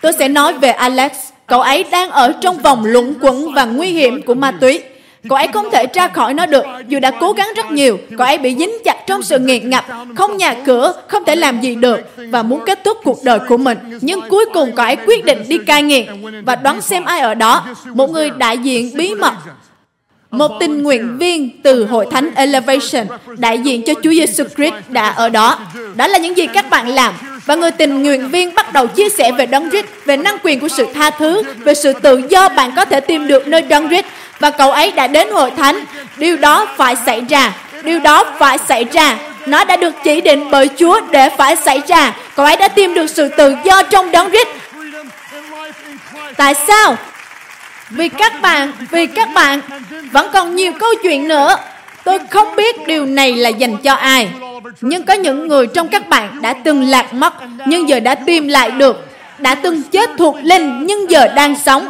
[0.00, 1.12] Tôi sẽ nói về Alex.
[1.48, 4.82] Cậu ấy đang ở trong vòng luẩn quẩn và nguy hiểm của ma túy.
[5.28, 7.98] Cậu ấy không thể ra khỏi nó được, dù đã cố gắng rất nhiều.
[8.18, 9.84] Cậu ấy bị dính chặt trong sự nghiện ngập,
[10.16, 13.56] không nhà cửa, không thể làm gì được và muốn kết thúc cuộc đời của
[13.56, 13.78] mình.
[14.00, 16.06] Nhưng cuối cùng cậu ấy quyết định đi cai nghiện
[16.44, 17.66] và đoán xem ai ở đó.
[17.84, 19.34] Một người đại diện bí mật
[20.30, 23.06] một tình nguyện viên từ Hội Thánh Elevation
[23.38, 25.58] đại diện cho Chúa Giêsu Christ đã ở đó.
[25.94, 27.14] Đó là những gì các bạn làm.
[27.48, 30.60] Và người tình nguyện viên bắt đầu chia sẻ về Đấng Christ, về năng quyền
[30.60, 33.88] của sự tha thứ, về sự tự do bạn có thể tìm được nơi Đấng
[33.88, 34.06] Christ.
[34.38, 35.84] Và cậu ấy đã đến Hội Thánh.
[36.16, 37.52] Điều đó phải xảy ra.
[37.82, 39.16] Điều đó phải xảy ra.
[39.46, 42.12] Nó đã được chỉ định bởi Chúa để phải xảy ra.
[42.36, 44.48] Cậu ấy đã tìm được sự tự do trong Đấng Christ.
[46.36, 46.96] Tại sao?
[47.90, 49.60] Vì các bạn, vì các bạn
[50.12, 51.56] vẫn còn nhiều câu chuyện nữa.
[52.08, 54.28] Tôi không biết điều này là dành cho ai.
[54.80, 57.34] Nhưng có những người trong các bạn đã từng lạc mất,
[57.66, 59.06] nhưng giờ đã tìm lại được.
[59.38, 61.88] Đã từng chết thuộc linh, nhưng giờ đang sống.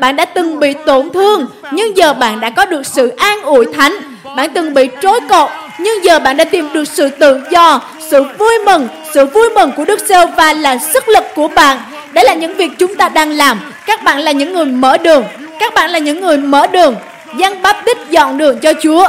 [0.00, 3.66] Bạn đã từng bị tổn thương, nhưng giờ bạn đã có được sự an ủi
[3.76, 3.96] thánh.
[4.36, 5.48] Bạn từng bị trối cột,
[5.78, 8.88] nhưng giờ bạn đã tìm được sự tự do, sự vui mừng.
[9.14, 11.78] Sự vui mừng của Đức Sêu và là sức lực của bạn.
[12.12, 13.60] Đấy là những việc chúng ta đang làm.
[13.86, 15.24] Các bạn là những người mở đường.
[15.60, 16.96] Các bạn là những người mở đường.
[17.38, 19.08] Giăng bắp tích dọn đường cho Chúa.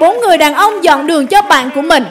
[0.00, 2.04] Bốn người đàn ông dọn đường cho bạn của mình.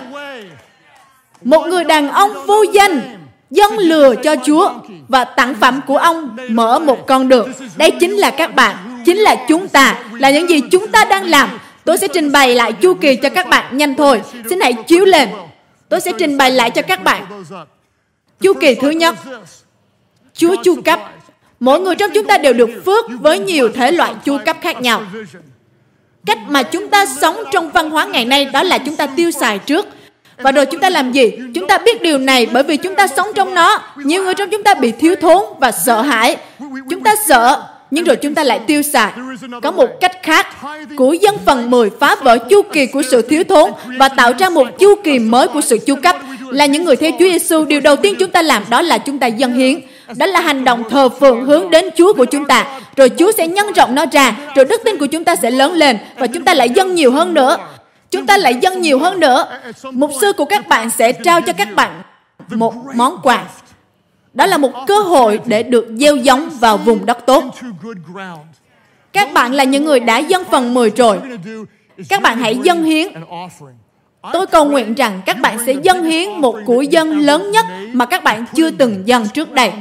[1.44, 3.02] Một người đàn ông vô danh
[3.50, 4.72] dân lừa cho Chúa
[5.08, 7.54] và tặng phẩm của ông mở một con đường.
[7.76, 11.26] Đây chính là các bạn, chính là chúng ta, là những gì chúng ta đang
[11.26, 11.50] làm.
[11.86, 14.22] Tôi sẽ trình bày lại chu kỳ cho các bạn nhanh thôi.
[14.50, 15.30] Xin hãy chiếu lên.
[15.90, 17.44] Tôi sẽ trình bày lại cho các bạn.
[18.42, 19.16] Chu kỳ thứ nhất,
[20.34, 21.00] Chúa chu cấp.
[21.60, 24.82] Mỗi người trong chúng ta đều được phước với nhiều thể loại chu cấp khác
[24.82, 25.02] nhau.
[26.26, 29.32] Cách mà chúng ta sống trong văn hóa ngày nay đó là chúng ta tiêu
[29.32, 29.88] xài trước.
[30.38, 31.32] Và rồi chúng ta làm gì?
[31.56, 33.82] Chúng ta biết điều này bởi vì chúng ta sống trong nó.
[33.96, 36.38] Nhiều người trong chúng ta bị thiếu thốn và sợ hãi.
[36.90, 39.12] Chúng ta sợ, nhưng rồi chúng ta lại tiêu xài.
[39.62, 40.48] Có một cách khác,
[40.96, 44.50] của dân phần 10 phá vỡ chu kỳ của sự thiếu thốn và tạo ra
[44.50, 46.16] một chu kỳ mới của sự chu cấp.
[46.50, 49.20] Là những người theo Chúa Giêsu, điều đầu tiên chúng ta làm đó là chúng
[49.20, 49.80] ta dâng hiến.
[50.18, 52.80] Đó là hành động thờ phượng hướng đến Chúa của chúng ta.
[52.97, 55.74] Rồi Chúa sẽ nhân rộng nó ra, rồi đức tin của chúng ta sẽ lớn
[55.74, 57.58] lên và chúng ta lại dâng nhiều hơn nữa.
[58.12, 59.60] Chúng ta lại dâng nhiều hơn nữa.
[59.91, 62.01] Mục sư của các bạn sẽ trao cho các bạn
[62.49, 63.45] một món quà.
[64.34, 67.43] Đó là một cơ hội để được gieo giống vào vùng đất tốt.
[69.14, 71.20] Các bạn là những người đã dâng phần 10 rồi.
[72.10, 73.08] Các bạn hãy dâng hiến.
[74.32, 78.06] Tôi cầu nguyện rằng các bạn sẽ dâng hiến một của dân lớn nhất mà
[78.06, 79.72] các bạn chưa từng dâng trước đây.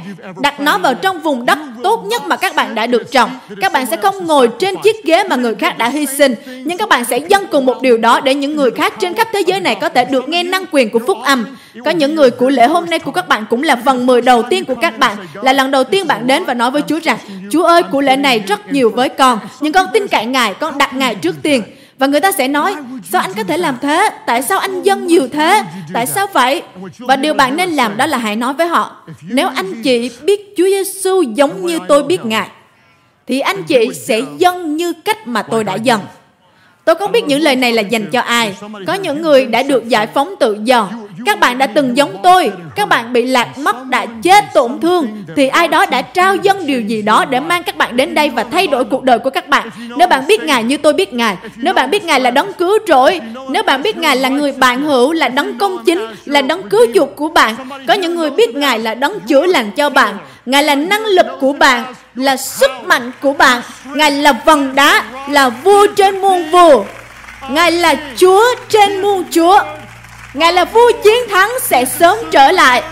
[0.41, 3.29] Đặt nó vào trong vùng đất tốt nhất mà các bạn đã được trồng.
[3.61, 6.35] Các bạn sẽ không ngồi trên chiếc ghế mà người khác đã hy sinh,
[6.65, 9.27] nhưng các bạn sẽ dâng cùng một điều đó để những người khác trên khắp
[9.33, 11.45] thế giới này có thể được nghe năng quyền của phúc âm.
[11.85, 14.43] Có những người của lễ hôm nay của các bạn cũng là phần 10 đầu
[14.49, 15.17] tiên của các bạn.
[15.33, 17.17] Là lần đầu tiên bạn đến và nói với Chúa rằng,
[17.51, 20.77] Chúa ơi, của lễ này rất nhiều với con, nhưng con tin cậy Ngài, con
[20.77, 21.63] đặt Ngài trước tiên.
[22.03, 22.75] Và người ta sẽ nói,
[23.11, 24.09] sao anh có thể làm thế?
[24.25, 25.63] Tại sao anh dâng nhiều thế?
[25.93, 26.61] Tại sao vậy?
[26.99, 30.53] Và điều bạn nên làm đó là hãy nói với họ, nếu anh chị biết
[30.57, 32.49] Chúa Giêsu giống như tôi biết Ngài,
[33.27, 36.01] thì anh chị sẽ dâng như cách mà tôi đã dâng.
[36.85, 38.55] Tôi không biết những lời này là dành cho ai.
[38.87, 40.89] Có những người đã được giải phóng tự do.
[41.25, 42.51] Các bạn đã từng giống tôi.
[42.75, 45.23] Các bạn bị lạc mất, đã chết, tổn thương.
[45.35, 48.29] Thì ai đó đã trao dân điều gì đó để mang các bạn đến đây
[48.29, 49.69] và thay đổi cuộc đời của các bạn.
[49.97, 51.37] Nếu bạn biết Ngài như tôi biết Ngài.
[51.55, 53.21] Nếu bạn biết Ngài là đấng cứu rỗi.
[53.49, 56.81] Nếu bạn biết Ngài là người bạn hữu, là đấng công chính, là đấng cứu
[56.93, 57.55] chuộc của bạn.
[57.87, 60.17] Có những người biết Ngài là đấng chữa lành cho bạn.
[60.45, 63.61] Ngài là năng lực của bạn, là sức mạnh của bạn.
[63.85, 66.83] Ngài là vần đá, là vua trên muôn vua.
[67.49, 69.59] Ngài là Chúa trên muôn Chúa.
[70.33, 72.83] Ngài là vua chiến thắng sẽ sớm trở lại.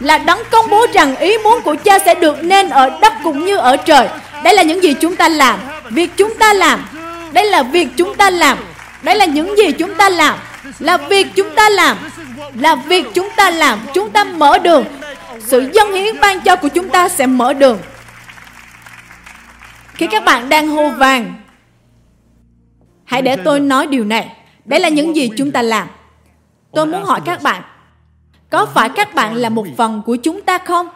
[0.00, 3.44] Là đấng công bố rằng ý muốn của cha sẽ được nên ở đất cũng
[3.44, 4.08] như ở trời.
[4.44, 5.58] Đây là những gì chúng ta làm.
[5.90, 6.88] Việc chúng ta làm.
[7.32, 8.58] Đây là việc chúng ta làm.
[9.02, 10.38] Đây là những gì chúng ta làm.
[10.78, 11.96] Là việc chúng ta làm.
[12.54, 13.78] Là việc chúng ta làm.
[13.94, 14.84] Chúng ta mở đường
[15.40, 17.78] sự dân hiến ban cho của chúng ta sẽ mở đường
[19.98, 21.34] khi các bạn đang hô vàng,
[23.04, 25.88] hãy để tôi nói điều này đây là những gì chúng ta làm
[26.72, 27.62] tôi muốn hỏi các bạn
[28.50, 30.88] có phải các bạn là một phần của chúng ta không?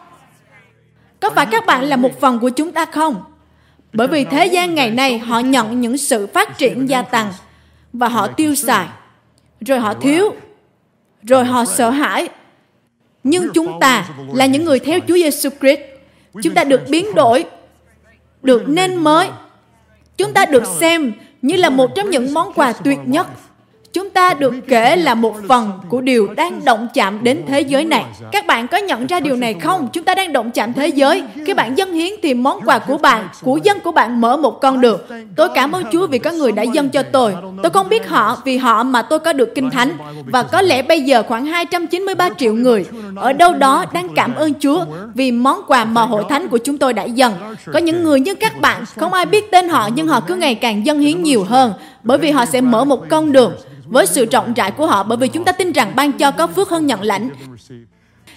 [1.21, 3.23] Có phải các bạn là một phần của chúng ta không?
[3.93, 7.33] Bởi vì thế gian ngày nay họ nhận những sự phát triển gia tăng
[7.93, 8.87] và họ tiêu xài.
[9.61, 10.35] Rồi họ thiếu
[11.23, 12.29] rồi họ sợ hãi.
[13.25, 15.81] Nhưng chúng ta là những người theo Chúa Giêsu Christ.
[16.43, 17.45] Chúng ta được biến đổi,
[18.43, 19.29] được nên mới.
[20.17, 21.13] Chúng ta được xem
[21.43, 23.27] như là một trong những món quà tuyệt nhất
[23.93, 27.85] chúng ta được kể là một phần của điều đang động chạm đến thế giới
[27.85, 28.05] này.
[28.33, 29.89] Các bạn có nhận ra điều này không?
[29.93, 31.23] Chúng ta đang động chạm thế giới.
[31.47, 34.61] Khi bạn dâng hiến thì món quà của bạn, của dân của bạn mở một
[34.61, 35.01] con đường.
[35.37, 37.35] Tôi cảm ơn Chúa vì có người đã dâng cho tôi.
[37.63, 39.93] Tôi không biết họ vì họ mà tôi có được kinh thánh.
[40.27, 42.85] Và có lẽ bây giờ khoảng 293 triệu người
[43.17, 44.85] ở đâu đó đang cảm ơn Chúa
[45.15, 47.33] vì món quà mà hội thánh của chúng tôi đã dâng.
[47.73, 50.55] Có những người như các bạn, không ai biết tên họ nhưng họ cứ ngày
[50.55, 51.73] càng dâng hiến nhiều hơn
[52.03, 53.53] bởi vì họ sẽ mở một con đường
[53.87, 56.47] với sự rộng rãi của họ bởi vì chúng ta tin rằng ban cho có
[56.47, 57.31] phước hơn nhận lãnh.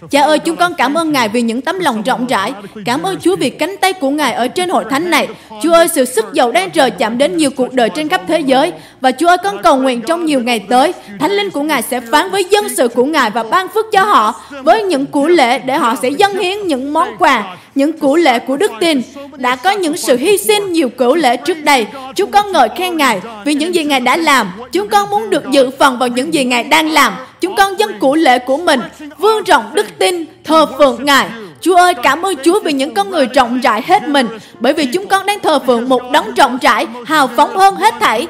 [0.09, 2.53] Cha ơi, chúng con cảm ơn Ngài vì những tấm lòng rộng rãi.
[2.85, 5.27] Cảm ơn Chúa vì cánh tay của Ngài ở trên hội thánh này.
[5.63, 8.39] Chúa ơi, sự sức giàu đang trời chạm đến nhiều cuộc đời trên khắp thế
[8.39, 8.71] giới.
[9.01, 12.01] Và Chúa ơi, con cầu nguyện trong nhiều ngày tới, Thánh linh của Ngài sẽ
[12.11, 15.59] phán với dân sự của Ngài và ban phước cho họ với những củ lễ
[15.59, 19.01] để họ sẽ dâng hiến những món quà những củ lễ của đức tin
[19.37, 21.87] đã có những sự hy sinh nhiều cửu lễ trước đây.
[22.15, 24.51] Chúng con ngợi khen ngài vì những gì ngài đã làm.
[24.71, 27.13] Chúng con muốn được dự phần vào những gì ngài đang làm.
[27.41, 28.79] Chúng con dân củ lễ của mình
[29.17, 31.27] vương rộng đức tin thờ phượng ngài.
[31.61, 34.27] Chúa ơi, cảm ơn Chúa vì những con người rộng rãi hết mình,
[34.59, 37.93] bởi vì chúng con đang thờ phượng một đấng rộng rãi, hào phóng hơn hết
[37.99, 38.27] thảy.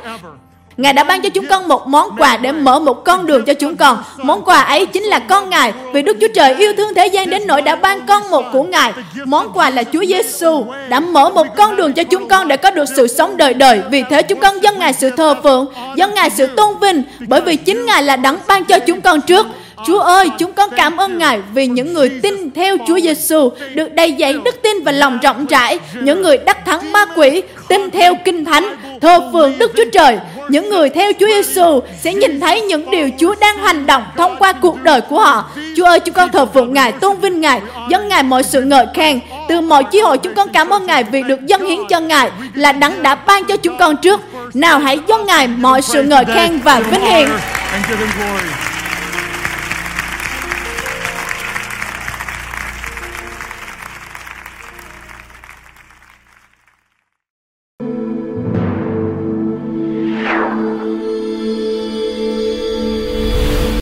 [0.78, 3.54] Ngài đã ban cho chúng con một món quà để mở một con đường cho
[3.54, 4.04] chúng con.
[4.18, 5.74] Món quà ấy chính là con Ngài.
[5.94, 8.64] Vì Đức Chúa Trời yêu thương thế gian đến nỗi đã ban con một của
[8.64, 8.94] Ngài.
[9.26, 12.72] Món quà là Chúa Giêsu đã mở một con đường cho chúng con để có
[12.72, 13.82] được sự sống đời đời.
[13.92, 17.42] Vì thế chúng con dâng Ngài sự thờ phượng, dâng Ngài sự tôn vinh, bởi
[17.42, 19.48] vì chính Ngài là đấng ban cho chúng con trước.
[19.84, 23.94] Chúa ơi, chúng con cảm ơn Ngài vì những người tin theo Chúa Giêsu được
[23.94, 27.92] đầy dẫy đức tin và lòng rộng rãi, những người đắc thắng ma quỷ, tin
[27.92, 30.18] theo kinh thánh, thờ phượng Đức Chúa Trời.
[30.50, 34.36] Những người theo Chúa Giêsu sẽ nhìn thấy những điều Chúa đang hành động thông
[34.40, 35.50] qua cuộc đời của họ.
[35.76, 38.86] Chúa ơi, chúng con thờ phượng Ngài, tôn vinh Ngài, dâng Ngài mọi sự ngợi
[38.94, 39.20] khen.
[39.50, 42.32] Từ mọi chi hội chúng con cảm ơn Ngài vì được dâng hiến cho Ngài
[42.54, 44.22] là đấng đã ban cho chúng con trước.
[44.54, 47.28] Nào hãy dâng Ngài mọi sự ngợi khen và vinh hiển.